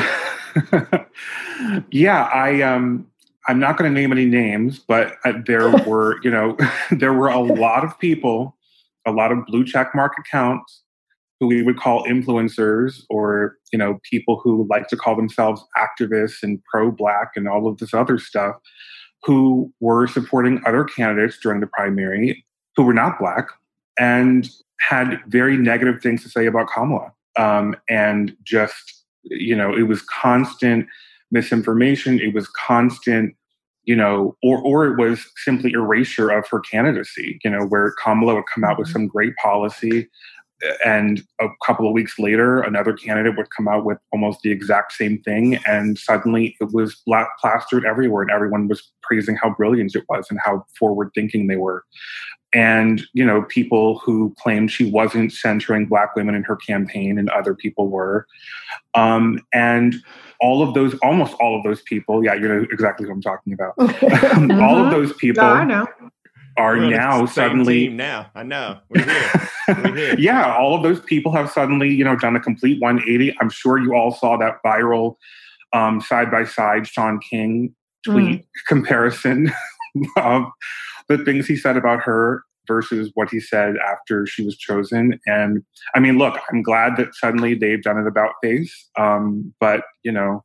[1.91, 3.07] yeah, I um,
[3.49, 6.57] I'm not going to name any names, but uh, there were, you know,
[6.91, 8.57] there were a lot of people,
[9.07, 10.83] a lot of blue check mark accounts
[11.41, 16.43] who we would call influencers or, you know, people who like to call themselves activists
[16.43, 18.57] and pro-black and all of this other stuff
[19.25, 22.45] who were supporting other candidates during the primary
[22.77, 23.49] who were not black
[23.99, 24.49] and
[24.81, 27.13] had very negative things to say about Kamala.
[27.37, 30.87] Um, and just, you know, it was constant
[31.31, 32.21] misinformation.
[32.21, 33.35] It was constant,
[33.85, 38.37] you know, or, or it was simply erasure of her candidacy, you know, where Kamala
[38.37, 38.93] would come out with mm-hmm.
[38.93, 40.09] some great policy
[40.85, 44.92] and a couple of weeks later another candidate would come out with almost the exact
[44.92, 45.57] same thing.
[45.66, 50.27] And suddenly it was black plastered everywhere and everyone was praising how brilliant it was
[50.31, 51.85] and how forward thinking they were.
[52.55, 57.29] And you know people who claimed she wasn't centering black women in her campaign and
[57.31, 58.27] other people were.
[58.94, 59.97] Um, and
[60.40, 63.53] all of those almost all of those people yeah you know exactly what i'm talking
[63.53, 63.75] about.
[63.79, 64.90] All of uh-huh.
[64.90, 65.87] those people no, I know
[66.59, 68.31] are now suddenly now.
[68.35, 69.49] I know we're here.
[69.68, 70.14] we're here.
[70.18, 73.37] yeah, all of those people have suddenly you know done a complete 180.
[73.40, 75.16] I'm sure you all saw that viral
[76.03, 78.44] side by side Shaun King tweet mm.
[78.66, 79.51] comparison
[80.16, 80.44] of
[81.09, 85.18] the things he said about her versus what he said after she was chosen.
[85.27, 88.90] And I mean, look, I'm glad that suddenly they've done it about face.
[88.97, 90.44] Um, but you know,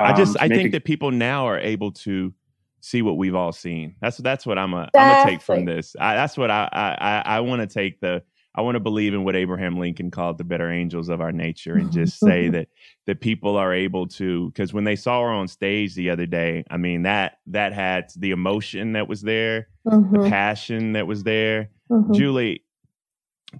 [0.00, 2.32] um, I just I think it, that people now are able to
[2.80, 3.96] see what we've all seen.
[4.00, 4.88] That's that's what I'm a.
[4.94, 5.94] I'm gonna take from this.
[5.98, 8.22] I, that's what I I I want to take the
[8.54, 11.74] I want to believe in what Abraham Lincoln called the better angels of our nature
[11.74, 12.68] and just say that
[13.06, 16.64] that people are able to because when they saw her on stage the other day,
[16.70, 20.22] I mean that that had the emotion that was there, mm-hmm.
[20.22, 21.70] the passion that was there.
[21.90, 22.12] Mm-hmm.
[22.12, 22.64] Julie,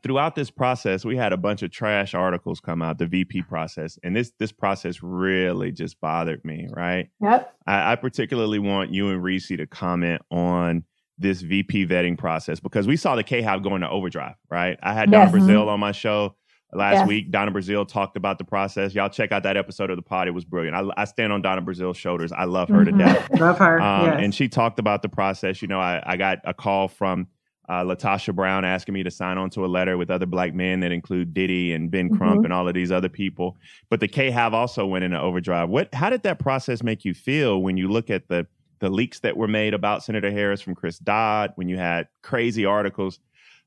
[0.02, 3.98] throughout this process, we had a bunch of trash articles come out, the VP process,
[4.02, 6.68] and this this process really just bothered me.
[6.70, 7.08] Right?
[7.20, 7.54] Yep.
[7.66, 10.84] I, I particularly want you and Reese to comment on
[11.18, 14.36] this VP vetting process because we saw the K Hive going to overdrive.
[14.50, 14.78] Right?
[14.82, 15.30] I had yes.
[15.30, 16.36] Donna Brazile on my show
[16.72, 17.08] last yes.
[17.08, 17.30] week.
[17.30, 18.94] Donna Brazile talked about the process.
[18.94, 20.28] Y'all check out that episode of the pod.
[20.28, 20.76] It was brilliant.
[20.76, 22.32] I, I stand on Donna Brazile's shoulders.
[22.32, 22.98] I love her mm-hmm.
[22.98, 23.40] to death.
[23.40, 23.80] love her.
[23.80, 24.20] Um, yes.
[24.20, 25.62] And she talked about the process.
[25.62, 27.28] You know, I, I got a call from
[27.70, 30.80] uh, LaTosha Brown asking me to sign on to a letter with other black men
[30.80, 32.46] that include Diddy and Ben Crump mm-hmm.
[32.46, 33.56] and all of these other people.
[33.88, 35.68] But the K Hive also went into overdrive.
[35.68, 35.94] What?
[35.94, 38.44] How did that process make you feel when you look at the
[38.80, 41.52] the leaks that were made about Senator Harris from Chris Dodd?
[41.54, 43.20] When you had crazy articles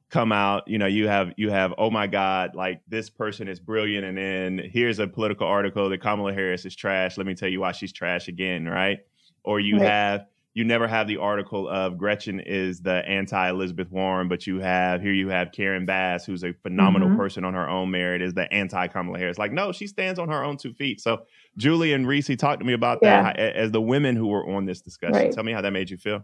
[0.10, 3.62] come out, you know, you have you have oh my God, like this person is
[3.62, 7.18] brilliant, and then here's a political article that Kamala Harris is trash.
[7.18, 9.00] Let me tell you why she's trash again, right?
[9.46, 9.86] Or you right.
[9.86, 14.60] have you never have the article of Gretchen is the anti Elizabeth Warren, but you
[14.60, 17.18] have here you have Karen Bass, who's a phenomenal mm-hmm.
[17.18, 19.40] person on her own merit, is the anti Kamala Harris.
[19.40, 21.02] Like, no, she stands on her own two feet.
[21.02, 21.24] So
[21.58, 23.34] Julie and Reese talked to me about yeah.
[23.34, 25.16] that as the women who were on this discussion.
[25.16, 25.32] Right.
[25.32, 26.24] Tell me how that made you feel.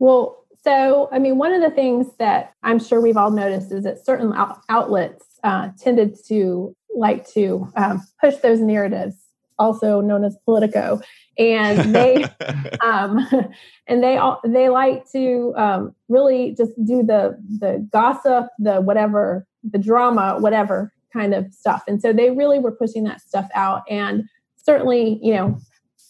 [0.00, 3.84] Well, so I mean, one of the things that I'm sure we've all noticed is
[3.84, 9.14] that certain out- outlets uh, tended to like to um, push those narratives,
[9.56, 11.00] also known as Politico,
[11.38, 12.24] and they
[12.80, 13.26] um,
[13.86, 19.46] and they all they like to um, really just do the the gossip, the whatever,
[19.62, 21.82] the drama, whatever kind of stuff.
[21.88, 23.82] And so they really were pushing that stuff out.
[23.88, 24.24] And
[24.56, 25.58] certainly, you know,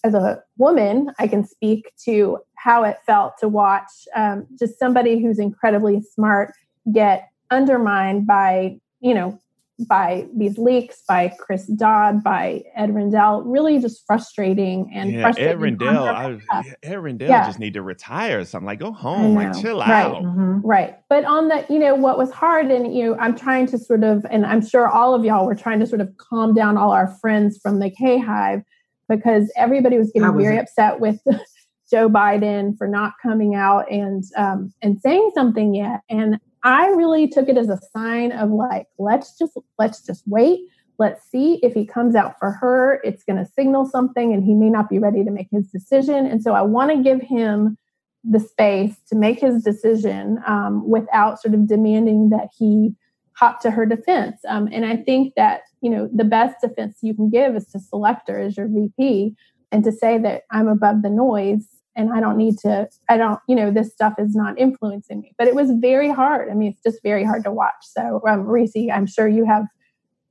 [0.05, 5.21] as a woman, I can speak to how it felt to watch um, just somebody
[5.21, 6.53] who's incredibly smart
[6.93, 9.39] get undermined by you know
[9.87, 15.53] by these leaks by Chris Dodd, by Ed Rendell, really just frustrating and yeah, frustrating.
[15.53, 16.39] Ed Rendell, I,
[16.83, 17.47] Ed Rendell yeah.
[17.47, 18.67] just need to retire or something.
[18.67, 20.07] Like go home, like chill right.
[20.07, 20.23] out.
[20.23, 20.67] Mm-hmm.
[20.67, 20.99] Right.
[21.09, 24.03] But on the, you know, what was hard, and you know, I'm trying to sort
[24.03, 26.91] of, and I'm sure all of y'all were trying to sort of calm down all
[26.91, 28.63] our friends from the K Hive
[29.09, 30.61] because everybody was getting was very it?
[30.61, 31.21] upset with
[31.91, 36.01] Joe Biden for not coming out and um, and saying something yet.
[36.11, 40.61] And I really took it as a sign of like, let's just let's just wait.
[40.99, 43.01] Let's see if he comes out for her.
[43.05, 46.27] It's going to signal something, and he may not be ready to make his decision.
[46.27, 47.79] And so I want to give him
[48.25, 52.95] the space to make his decision um, without sort of demanding that he
[53.35, 54.41] hop to her defense.
[54.49, 57.79] Um, and I think that you know the best defense you can give is to
[57.79, 59.37] select her as your VP
[59.71, 61.67] and to say that I'm above the noise
[61.99, 65.35] and I don't need to, I don't, you know, this stuff is not influencing me.
[65.37, 66.49] But it was very hard.
[66.49, 67.83] I mean, it's just very hard to watch.
[67.83, 69.67] So, um, Reese, I'm sure you have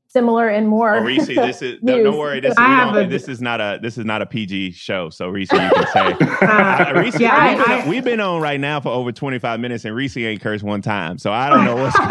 [0.07, 0.95] similar and more.
[0.95, 2.39] Oh, Reese, this is no, don't worry.
[2.39, 5.09] This, a, this is not a this is not a PG show.
[5.09, 6.15] So Reese, you can say.
[6.41, 9.83] uh, Reese, yeah, we've, been, I, we've, been, on right now for over 25 minutes,
[9.83, 11.17] and Reese ain't cursed one time.
[11.17, 12.09] So I don't know what's going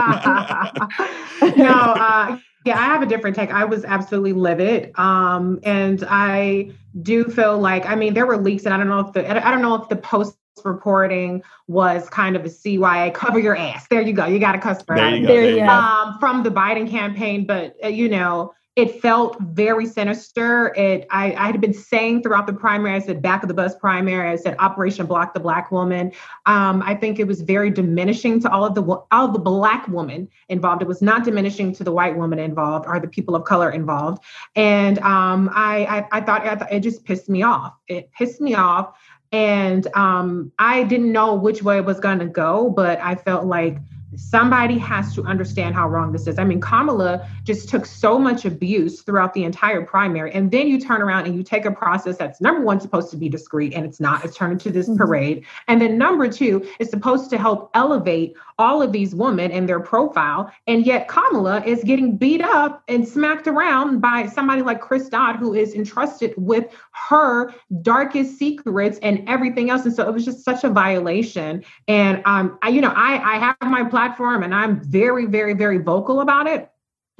[0.00, 1.58] on.
[1.58, 3.50] no, uh, yeah, I have a different take.
[3.50, 4.92] I was absolutely livid.
[4.98, 9.00] Um, and I do feel like, I mean, there were leaks, and I don't know
[9.00, 13.38] if the I don't know if the post reporting was kind of a CYA cover
[13.38, 13.86] your ass.
[13.88, 14.26] There you go.
[14.26, 14.98] You got a customer.
[14.98, 15.28] There you go.
[15.28, 15.66] There you go.
[15.66, 20.72] Um, from the Biden campaign, but uh, you know, it felt very sinister.
[20.76, 23.74] It I, I, had been saying throughout the primary, I said back of the bus
[23.74, 26.12] primary, I said Operation Block the Black Woman.
[26.46, 29.88] Um, I think it was very diminishing to all of the all of the black
[29.88, 30.80] women involved.
[30.80, 34.22] It was not diminishing to the white woman involved or the people of color involved.
[34.54, 37.74] And um, I, I, I thought it just pissed me off.
[37.88, 38.96] It pissed me off,
[39.32, 43.44] and um, I didn't know which way it was going to go, but I felt
[43.44, 43.78] like
[44.16, 46.38] somebody has to understand how wrong this is.
[46.38, 50.32] I mean, Kamala just took so much abuse throughout the entire primary.
[50.32, 53.16] And then you turn around and you take a process that's number one, supposed to
[53.16, 54.24] be discreet, and it's not.
[54.24, 54.98] It's turned into this mm-hmm.
[54.98, 55.44] parade.
[55.66, 59.80] And then number two, is supposed to help elevate all of these women and their
[59.80, 60.52] profile.
[60.66, 65.36] And yet Kamala is getting beat up and smacked around by somebody like Chris Dodd,
[65.36, 69.84] who is entrusted with her darkest secrets and everything else.
[69.84, 71.64] And so it was just such a violation.
[71.86, 75.78] And um, I, you know, I, I have my platform and I'm very, very, very
[75.78, 76.70] vocal about it.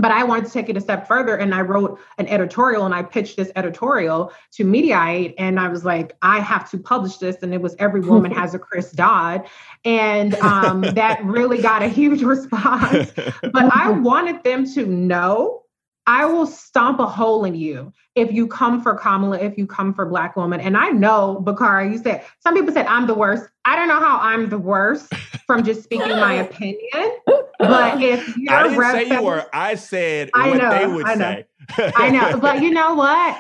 [0.01, 2.95] But I wanted to take it a step further and I wrote an editorial and
[2.95, 7.43] I pitched this editorial to Mediaite and I was like, I have to publish this.
[7.43, 9.49] And it was Every Woman Has a Chris Dodd.
[9.85, 13.11] And um, that really got a huge response.
[13.43, 15.65] But I wanted them to know
[16.07, 19.93] I will stomp a hole in you if you come for Kamala, if you come
[19.93, 20.61] for Black woman.
[20.61, 23.45] And I know, Bakari, you said some people said I'm the worst.
[23.69, 25.13] I don't know how I'm the worst
[25.47, 27.19] from just speaking my opinion.
[27.59, 31.07] But if you're I didn't say you were, I said I what know, they would
[31.07, 31.45] I know.
[31.77, 31.93] say.
[31.95, 32.39] I know.
[32.41, 33.37] But you know what?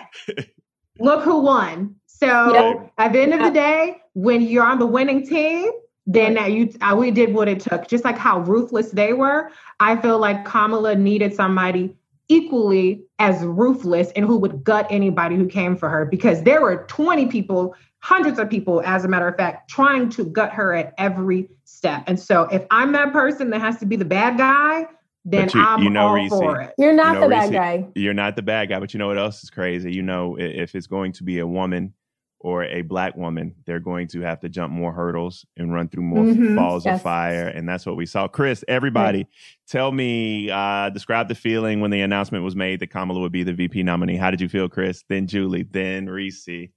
[0.98, 1.94] Look who won.
[2.06, 2.92] So yep.
[2.98, 5.70] at the end of the day, when you're on the winning team,
[6.06, 7.88] then that you uh, we did what it took.
[7.88, 11.96] Just like how ruthless they were, I feel like Kamala needed somebody
[12.28, 16.84] equally as ruthless and who would gut anybody who came for her because there were
[16.88, 20.94] 20 people, hundreds of people, as a matter of fact, trying to gut her at
[20.98, 22.04] every step.
[22.06, 24.86] And so if I'm that person that has to be the bad guy,
[25.24, 26.74] then you, I'm you know, all Reese, for it.
[26.78, 27.88] You're not you know, the bad Reese, guy.
[27.94, 29.92] You're not the bad guy, but you know what else is crazy?
[29.92, 31.92] You know, if it's going to be a woman
[32.40, 36.04] or a black woman, they're going to have to jump more hurdles and run through
[36.04, 36.54] more mm-hmm.
[36.54, 36.96] balls yes.
[36.96, 37.48] of fire.
[37.48, 38.28] And that's what we saw.
[38.28, 39.26] Chris, everybody, right.
[39.66, 43.42] tell me, uh, describe the feeling when the announcement was made that Kamala would be
[43.42, 44.16] the VP nominee.
[44.16, 45.04] How did you feel, Chris?
[45.08, 46.70] Then Julie, then Reese.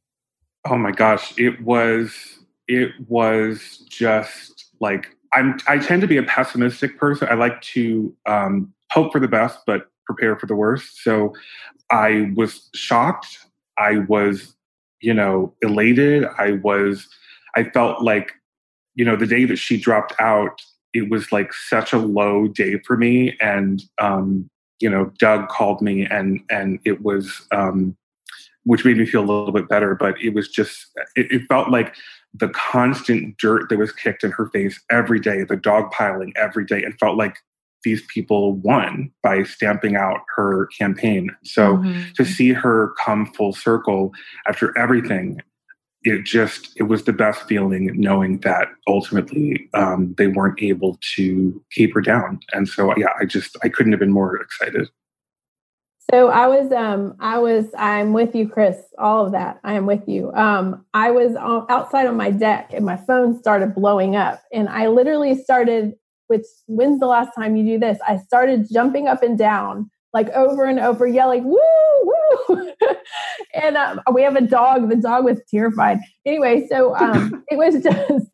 [0.66, 6.24] Oh my gosh, it was it was just like I'm I tend to be a
[6.24, 7.28] pessimistic person.
[7.30, 11.03] I like to um, hope for the best but prepare for the worst.
[11.03, 11.34] So
[11.89, 13.39] I was shocked.
[13.78, 14.55] I was
[15.01, 16.26] you know, elated.
[16.38, 17.07] I was,
[17.55, 18.32] I felt like,
[18.95, 20.62] you know, the day that she dropped out,
[20.93, 23.38] it was like such a low day for me.
[23.41, 24.49] And, um,
[24.80, 27.95] you know, Doug called me and, and it was, um,
[28.64, 31.70] which made me feel a little bit better, but it was just, it, it felt
[31.70, 31.95] like
[32.34, 36.66] the constant dirt that was kicked in her face every day, the dog piling every
[36.66, 37.36] day, and felt like
[37.84, 41.36] these people won by stamping out her campaign.
[41.43, 42.12] So mm-hmm.
[42.16, 44.12] to see her come full circle
[44.47, 45.41] after everything,
[46.03, 51.64] it just it was the best feeling knowing that ultimately um, they weren't able to
[51.72, 52.39] keep her down.
[52.53, 54.89] And so yeah, I just I couldn't have been more excited.
[56.10, 58.78] So I was, um, I was, I'm with you, Chris.
[58.97, 60.32] All of that, I am with you.
[60.34, 64.88] Um, I was outside on my deck, and my phone started blowing up, and I
[64.88, 65.93] literally started.
[66.28, 67.99] Which when's the last time you do this?
[68.08, 71.60] I started jumping up and down, like over and over, yelling "woo,
[72.47, 72.72] woo!"
[73.54, 74.89] and um, we have a dog.
[74.89, 75.99] The dog was terrified.
[76.26, 78.28] Anyway, so um, it was just,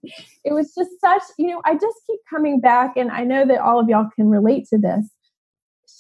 [0.44, 1.24] it was just such.
[1.38, 4.30] You know, I just keep coming back, and I know that all of y'all can
[4.30, 5.10] relate to this.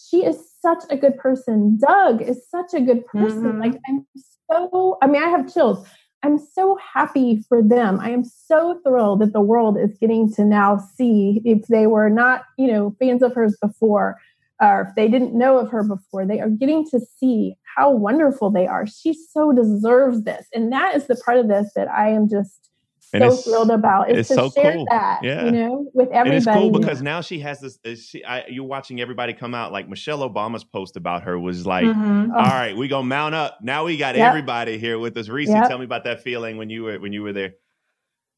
[0.09, 1.77] She is such a good person.
[1.77, 3.43] Doug is such a good person.
[3.43, 3.61] Mm-hmm.
[3.61, 4.05] Like I'm
[4.49, 5.87] so I mean I have chills.
[6.23, 7.99] I'm so happy for them.
[7.99, 12.09] I am so thrilled that the world is getting to now see if they were
[12.09, 14.17] not, you know, fans of hers before
[14.59, 18.49] or if they didn't know of her before, they are getting to see how wonderful
[18.49, 18.87] they are.
[18.87, 20.47] She so deserves this.
[20.53, 22.66] And that is the part of this that I am just
[23.15, 24.85] so thrilled about is to so share cool.
[24.89, 25.45] that, yeah.
[25.45, 26.29] you know, with everybody.
[26.29, 28.05] And it's cool because now she has this.
[28.05, 29.71] She, I, you're watching everybody come out.
[29.71, 32.31] Like Michelle Obama's post about her was like, mm-hmm.
[32.33, 32.37] oh.
[32.37, 33.59] "All right, we gonna mount up.
[33.61, 34.27] Now we got yep.
[34.27, 35.69] everybody here with us." Reese, yep.
[35.69, 37.53] tell me about that feeling when you were when you were there.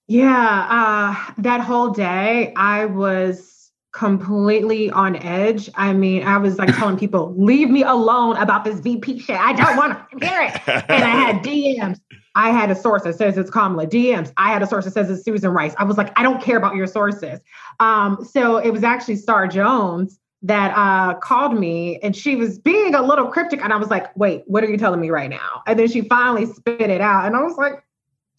[0.08, 5.70] Yeah, uh, that whole day I was completely on edge.
[5.76, 9.40] I mean, I was like telling people, "Leave me alone about this VP shit.
[9.40, 12.00] I don't want to hear it." And I had DMs
[12.36, 13.88] I had a source that says it's Kamala.
[13.88, 14.32] DMs.
[14.38, 15.74] I had a source that says it's Susan Rice.
[15.78, 17.40] I was like, I don't care about your sources.
[17.80, 22.96] Um, so it was actually Star Jones that uh, called me and she was being
[22.96, 23.62] a little cryptic.
[23.62, 25.64] And I was like, wait, what are you telling me right now?
[25.68, 27.26] And then she finally spit it out.
[27.26, 27.84] And I was like,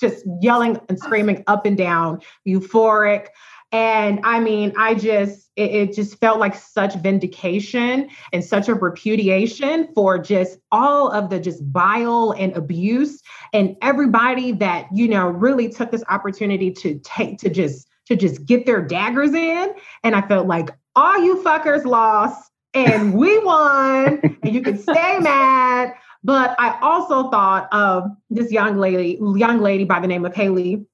[0.01, 3.27] just yelling and screaming up and down, euphoric.
[3.73, 8.75] And I mean, I just, it, it, just felt like such vindication and such a
[8.75, 15.29] repudiation for just all of the just bile and abuse and everybody that, you know,
[15.29, 19.73] really took this opportunity to take, to just, to just get their daggers in.
[20.03, 25.19] And I felt like all you fuckers lost and we won and you can stay
[25.21, 25.95] mad.
[26.25, 30.85] But I also thought of this young lady, young lady by the name of Haley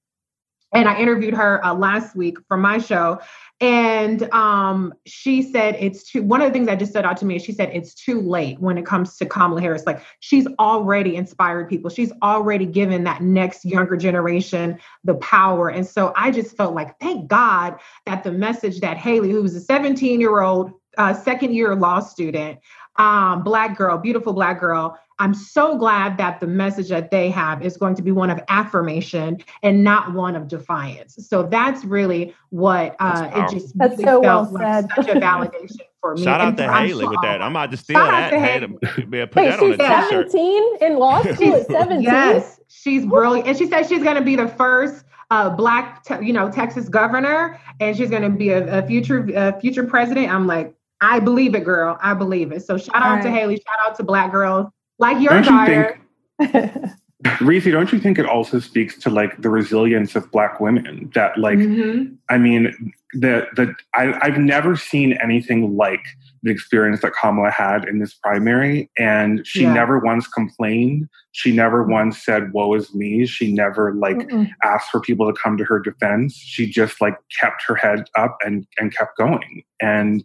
[0.77, 3.21] and I interviewed her uh, last week for my show.
[3.61, 7.25] And um, she said it's too, one of the things that just stood out to
[7.25, 9.87] me is she said it's too late when it comes to Kamala Harris.
[9.87, 15.71] Like she's already inspired people, she's already given that next younger generation the power.
[15.71, 19.57] And so I just felt like, thank God that the message that Haley, who was
[19.57, 22.59] a 17 year old uh, second year law student,
[22.99, 27.65] um, black girl, beautiful black girl, I'm so glad that the message that they have
[27.65, 31.17] is going to be one of affirmation and not one of defiance.
[31.27, 35.15] So that's really what uh, it just that's really so felt well like such a
[35.15, 36.23] validation for me.
[36.23, 37.41] Shout out to Haley with that.
[37.41, 38.33] I'm about to steal that.
[38.33, 38.67] Haley.
[38.83, 42.03] Put Wait, that on a 17 in law school at 17.
[42.03, 46.25] yes, she's brilliant, and she said she's going to be the first uh, black, te-
[46.25, 50.31] you know, Texas governor, and she's going to be a, a future a future president.
[50.31, 51.99] I'm like, I believe it, girl.
[52.01, 52.65] I believe it.
[52.65, 53.23] So shout All out right.
[53.25, 53.57] to Haley.
[53.57, 56.01] Shout out to Black girls like your don't daughter.
[56.41, 56.77] You think,
[57.41, 61.11] Reese, don't you think it also speaks to like the resilience of Black women?
[61.15, 62.15] That like, mm-hmm.
[62.29, 66.05] I mean, the the I, I've never seen anything like
[66.43, 69.73] the experience that Kamala had in this primary, and she yeah.
[69.73, 71.09] never once complained.
[71.33, 74.51] She never once said, "Woe is me." She never like Mm-mm.
[74.63, 76.35] asked for people to come to her defense.
[76.35, 79.63] She just like kept her head up and and kept going.
[79.81, 80.23] And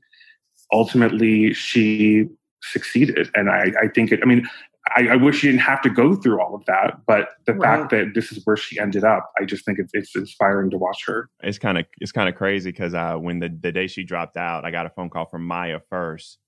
[0.71, 2.27] ultimately, she
[2.61, 3.29] succeeded.
[3.35, 4.47] And I, I think it, I mean,
[4.95, 7.79] I, I, wish she didn't have to go through all of that, but the right.
[7.79, 10.77] fact that this is where she ended up, I just think it's, it's inspiring to
[10.77, 11.29] watch her.
[11.43, 14.37] It's kind of it's kind of crazy because uh, when the the day she dropped
[14.37, 16.39] out, I got a phone call from Maya first,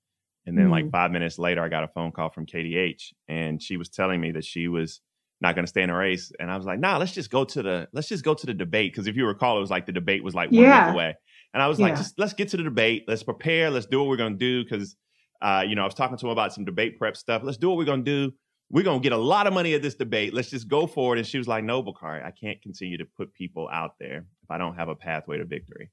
[0.46, 0.74] and then mm-hmm.
[0.74, 4.20] like five minutes later, I got a phone call from KDH, and she was telling
[4.20, 5.00] me that she was
[5.40, 7.46] not going to stay in a race, and I was like, Nah, let's just go
[7.46, 9.86] to the let's just go to the debate because if you recall, it was like
[9.86, 10.88] the debate was like one yeah.
[10.88, 11.16] week away,
[11.54, 11.88] and I was yeah.
[11.88, 14.40] like, just let's get to the debate, let's prepare, let's do what we're going to
[14.40, 14.96] do because
[15.44, 17.42] uh, you know, I was talking to him about some debate prep stuff.
[17.44, 18.32] Let's do what we're gonna do.
[18.70, 20.34] We're gonna get a lot of money at this debate.
[20.34, 21.20] Let's just go for it.
[21.20, 24.50] And she was like, "No, Bakari, I can't continue to put people out there if
[24.50, 25.92] I don't have a pathway to victory."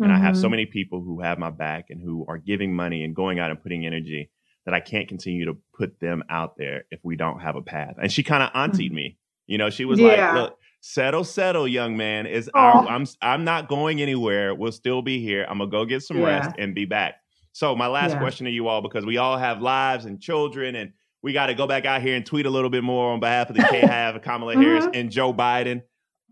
[0.00, 0.20] And mm-hmm.
[0.20, 0.50] I have so mm-hmm.
[0.50, 3.62] many people who have my back and who are giving money and going out and
[3.62, 4.30] putting energy
[4.64, 7.94] that I can't continue to put them out there if we don't have a path.
[8.02, 8.94] And she kind of auntied mm-hmm.
[8.96, 9.18] me.
[9.46, 10.32] You know, she was yeah.
[10.32, 12.26] like, "Look, settle, settle, young man.
[12.26, 14.54] Is I'm I'm not going anywhere.
[14.54, 15.46] We'll still be here.
[15.48, 16.24] I'm gonna go get some yeah.
[16.24, 17.16] rest and be back."
[17.52, 18.18] So my last yeah.
[18.20, 21.54] question to you all, because we all have lives and children, and we got to
[21.54, 23.80] go back out here and tweet a little bit more on behalf of the K
[23.86, 24.62] have Kamala mm-hmm.
[24.62, 25.82] Harris and Joe Biden.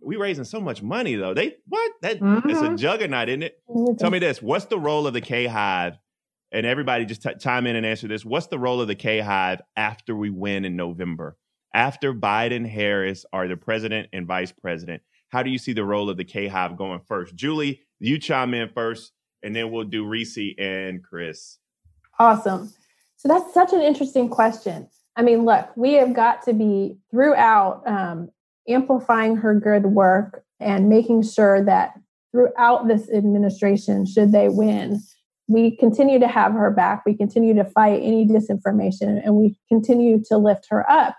[0.00, 1.34] We raising so much money though.
[1.34, 1.92] They what?
[2.02, 2.48] That mm-hmm.
[2.48, 2.76] it's a mm-hmm.
[2.76, 3.58] juggernaut, isn't it?
[3.68, 3.96] Mm-hmm.
[3.96, 5.98] Tell me this: What's the role of the K Hive?
[6.52, 8.24] And everybody just t- chime in and answer this.
[8.24, 11.36] What's the role of the K Hive after we win in November?
[11.76, 16.08] After Biden, Harris are the president and vice president, how do you see the role
[16.08, 17.34] of the K Hive going first?
[17.34, 19.12] Julie, you chime in first,
[19.42, 21.58] and then we'll do Reese and Chris.
[22.18, 22.72] Awesome.
[23.16, 24.88] So that's such an interesting question.
[25.16, 28.30] I mean, look, we have got to be throughout um,
[28.66, 31.92] amplifying her good work and making sure that
[32.32, 35.02] throughout this administration, should they win,
[35.46, 37.04] we continue to have her back.
[37.04, 41.14] We continue to fight any disinformation and we continue to lift her up.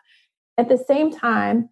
[0.58, 1.70] At the same time,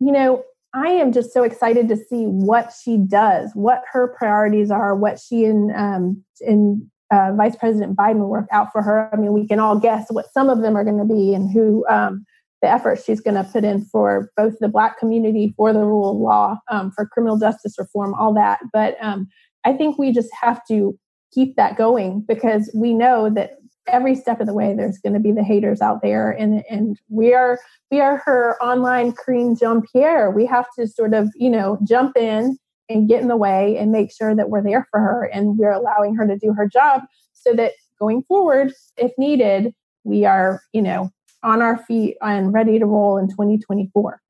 [0.00, 0.44] you know,
[0.74, 5.20] I am just so excited to see what she does, what her priorities are, what
[5.20, 9.08] she and um, and uh, Vice President Biden work out for her.
[9.12, 11.50] I mean, we can all guess what some of them are going to be and
[11.50, 12.24] who um,
[12.60, 16.10] the efforts she's going to put in for both the Black community, for the rule
[16.10, 18.58] of law, um, for criminal justice reform, all that.
[18.72, 19.28] But um,
[19.64, 20.98] I think we just have to
[21.32, 25.20] keep that going because we know that every step of the way there's going to
[25.20, 27.58] be the haters out there and and we are
[27.90, 30.30] we are her online Karine Jean-Pierre.
[30.30, 32.58] We have to sort of, you know, jump in
[32.88, 35.70] and get in the way and make sure that we're there for her and we're
[35.70, 39.72] allowing her to do her job so that going forward, if needed,
[40.02, 41.10] we are, you know,
[41.42, 44.20] on our feet and ready to roll in 2024.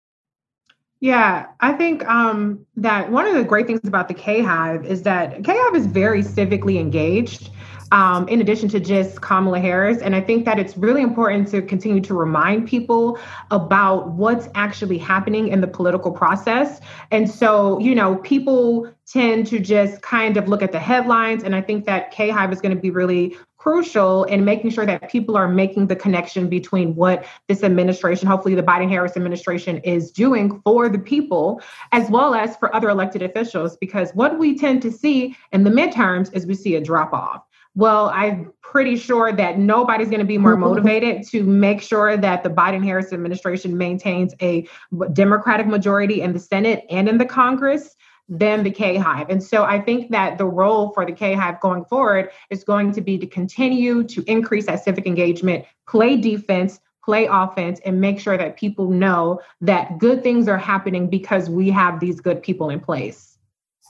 [1.01, 5.03] Yeah, I think um, that one of the great things about the K Hive is
[5.03, 7.51] that K Hive is very civically engaged
[7.95, 9.99] um, in addition to just Kamala Harris.
[9.99, 13.19] And I think that it's really important to continue to remind people
[13.53, 16.81] about what's actually happening in the political process.
[17.13, 21.45] And so, you know, people tend to just kind of look at the headlines.
[21.45, 24.85] And I think that K Hive is going to be really crucial in making sure
[24.85, 29.79] that people are making the connection between what this administration, hopefully the Biden Harris administration,
[29.79, 33.77] is doing for the people, as well as for other elected officials.
[33.77, 37.45] Because what we tend to see in the midterms is we see a drop off
[37.75, 42.43] well, I'm pretty sure that nobody's going to be more motivated to make sure that
[42.43, 44.69] the Biden Harris administration maintains a
[45.13, 47.97] Democratic majority in the Senate and in the Congress
[48.29, 49.29] than the K Hive.
[49.29, 52.93] And so I think that the role for the K Hive going forward is going
[52.93, 58.19] to be to continue to increase that civic engagement, play defense, play offense, and make
[58.19, 62.71] sure that people know that good things are happening because we have these good people
[62.71, 63.34] in place.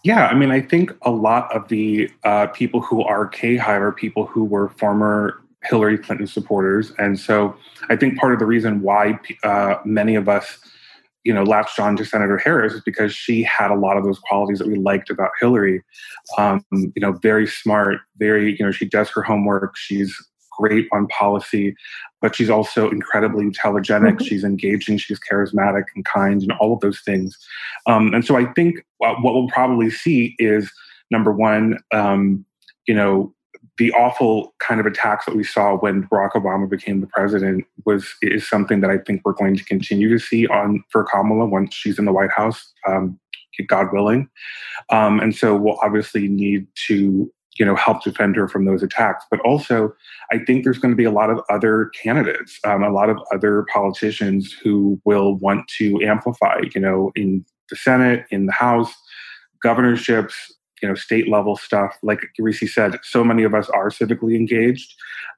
[0.05, 3.81] Yeah, I mean, I think a lot of the uh, people who are K Hive
[3.81, 7.57] are people who were former Hillary Clinton supporters, and so
[7.89, 10.59] I think part of the reason why uh, many of us,
[11.25, 14.19] you know, latched on to Senator Harris is because she had a lot of those
[14.19, 15.83] qualities that we liked about Hillary.
[16.37, 19.75] Um, you know, very smart, very you know, she does her homework.
[19.75, 20.15] She's
[20.59, 21.75] great on policy,
[22.21, 24.05] but she's also incredibly intelligent.
[24.05, 24.25] Mm-hmm.
[24.25, 27.37] She's engaging, she's charismatic and kind, and all of those things.
[27.87, 30.71] Um, and so I think what we'll probably see is
[31.11, 32.45] number one, um,
[32.87, 33.35] you know,
[33.79, 38.15] the awful kind of attacks that we saw when Barack Obama became the president was
[38.23, 41.75] is something that I think we're going to continue to see on for Kamala once
[41.75, 43.19] she's in the White House, um,
[43.67, 44.29] God willing.
[44.91, 49.25] Um, and so we'll obviously need to you know help defend her from those attacks.
[49.31, 49.95] But also
[50.33, 53.19] i think there's going to be a lot of other candidates um, a lot of
[53.33, 58.95] other politicians who will want to amplify you know in the senate in the house
[59.63, 60.53] governorships
[60.85, 61.97] you know state level stuff.
[62.03, 64.95] Like Reese said so many of us are civically engaged.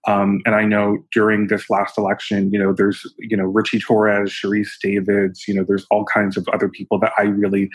[0.08, 4.30] Um, and I know during this last election you know there's you know Richie Torres
[4.30, 7.70] Sharice Davids you know there's all kinds of other people that I really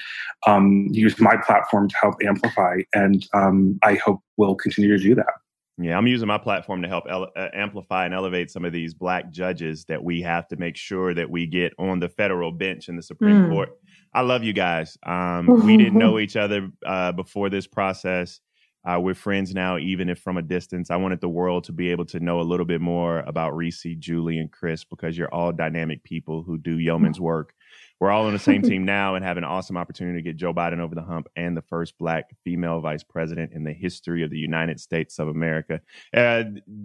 [0.45, 2.79] um, use my platform to help amplify.
[2.93, 5.40] And um, I hope we'll continue to do that
[5.83, 8.93] yeah, I'm using my platform to help ele- uh, amplify and elevate some of these
[8.93, 12.89] black judges that we have to make sure that we get on the federal bench
[12.89, 13.49] in the Supreme mm.
[13.49, 13.69] Court.
[14.13, 14.97] I love you guys.
[15.05, 18.39] Um, we didn't know each other uh, before this process.
[18.83, 20.89] Uh, we're friends now, even if from a distance.
[20.89, 23.85] I wanted the world to be able to know a little bit more about Reese,
[23.99, 27.53] Julie, and Chris because you're all dynamic people who do yeoman's work
[28.01, 30.53] we're all on the same team now and have an awesome opportunity to get Joe
[30.53, 34.31] Biden over the hump and the first black female vice president in the history of
[34.31, 35.79] the United States of America.
[36.13, 36.43] Uh,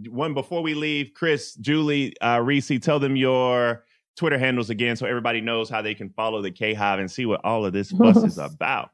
[0.08, 3.84] one before we leave, Chris, Julie, uh, Reese, tell them your
[4.16, 7.24] Twitter handles again so everybody knows how they can follow the K Hive and see
[7.24, 8.90] what all of this fuss is about.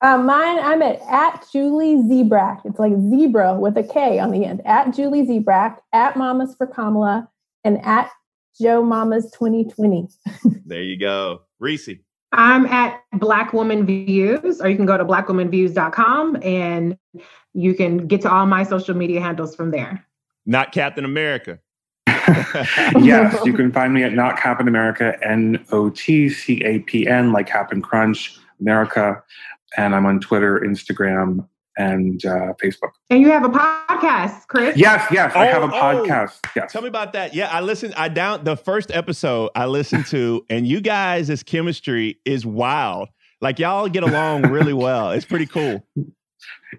[0.00, 2.60] Uh, mine, I'm at at Julie Zebrak.
[2.64, 4.62] It's like zebra with a K on the end.
[4.64, 7.28] At Julie Zebrak, at Mamas for Kamala,
[7.64, 8.10] and at
[8.60, 10.08] Joe Mamas 2020.
[10.66, 11.42] there you go.
[11.58, 11.90] Reese.
[12.32, 16.98] I'm at Black Woman Views, or you can go to blackwomanviews.com and
[17.54, 20.04] you can get to all my social media handles from there.
[20.44, 21.58] Not Captain America.
[23.00, 27.06] yes, you can find me at Not Captain America, N O T C A P
[27.06, 29.22] N, like Captain Crunch America.
[29.76, 31.46] And I'm on Twitter, Instagram,
[31.78, 32.90] and uh, Facebook.
[33.08, 34.76] And you have a podcast, Chris?
[34.76, 35.70] Yes, yes, oh, I have a oh.
[35.70, 36.38] podcast.
[36.54, 36.72] Yes.
[36.72, 37.34] Tell me about that.
[37.34, 37.94] Yeah, I listened.
[37.94, 43.08] I down the first episode I listened to, and you guys' this chemistry is wild.
[43.40, 45.12] Like y'all get along really well.
[45.12, 45.86] It's pretty cool.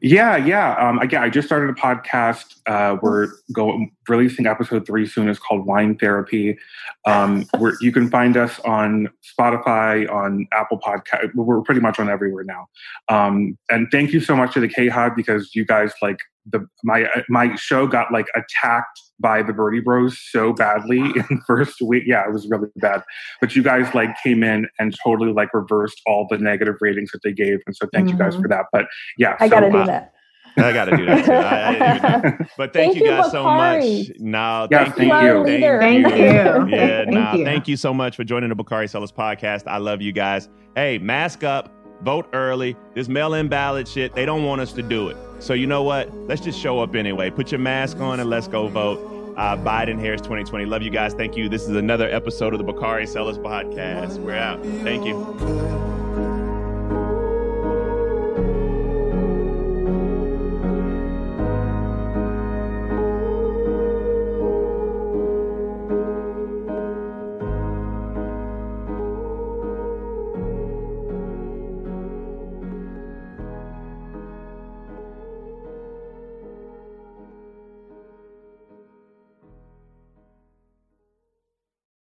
[0.02, 0.76] Yeah, yeah.
[0.76, 2.56] Um, again, I just started a podcast.
[2.68, 5.28] Uh, we're going releasing episode three soon.
[5.28, 6.58] It's called Wine Therapy.
[7.06, 11.34] Um, where you can find us on Spotify, on Apple Podcast.
[11.34, 12.68] We're pretty much on everywhere now.
[13.10, 16.68] Um, and thank you so much to the K Hub because you guys like the
[16.84, 21.82] my my show got like attacked by the Bernie Bros so badly in the first
[21.82, 22.04] week.
[22.06, 23.04] Yeah, it was really bad.
[23.42, 27.22] But you guys like came in and totally like reversed all the negative ratings that
[27.24, 28.18] they gave, and so thank mm-hmm.
[28.18, 28.66] you guys for that.
[28.72, 28.86] But
[29.18, 30.14] yeah, I so, got to do uh, that.
[30.58, 31.32] I got to do that too.
[31.32, 34.12] I, I but thank, thank you guys you, so much.
[34.20, 35.38] No, yeah, thank, thank you.
[35.38, 35.44] you.
[35.46, 35.80] Thank you.
[35.80, 36.78] Thank you.
[36.78, 37.46] Yeah, thank no, you.
[37.46, 39.64] thank you so much for joining the Bakari Sellers podcast.
[39.68, 40.50] I love you guys.
[40.76, 42.76] Hey, mask up, vote early.
[42.94, 45.18] This mail-in ballot shit, they don't want us to do it.
[45.40, 46.14] So you know what?
[46.28, 47.30] Let's just show up anyway.
[47.30, 49.34] Put your mask on and let's go vote.
[49.38, 50.66] Uh, Biden Harris 2020.
[50.66, 51.14] Love you guys.
[51.14, 51.48] Thank you.
[51.48, 54.18] This is another episode of the Bakari Sellers podcast.
[54.18, 54.62] We're out.
[54.84, 55.99] Thank you.